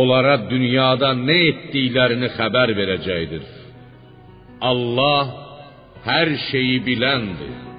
onlara 0.00 0.36
dünyada 0.52 1.10
nə 1.28 1.38
etdiklərini 1.50 2.28
xəbər 2.38 2.68
verəcəkdir. 2.80 3.44
Allah 4.70 5.43
hər 6.04 6.28
şeyi 6.50 6.80
biləndir. 6.86 7.73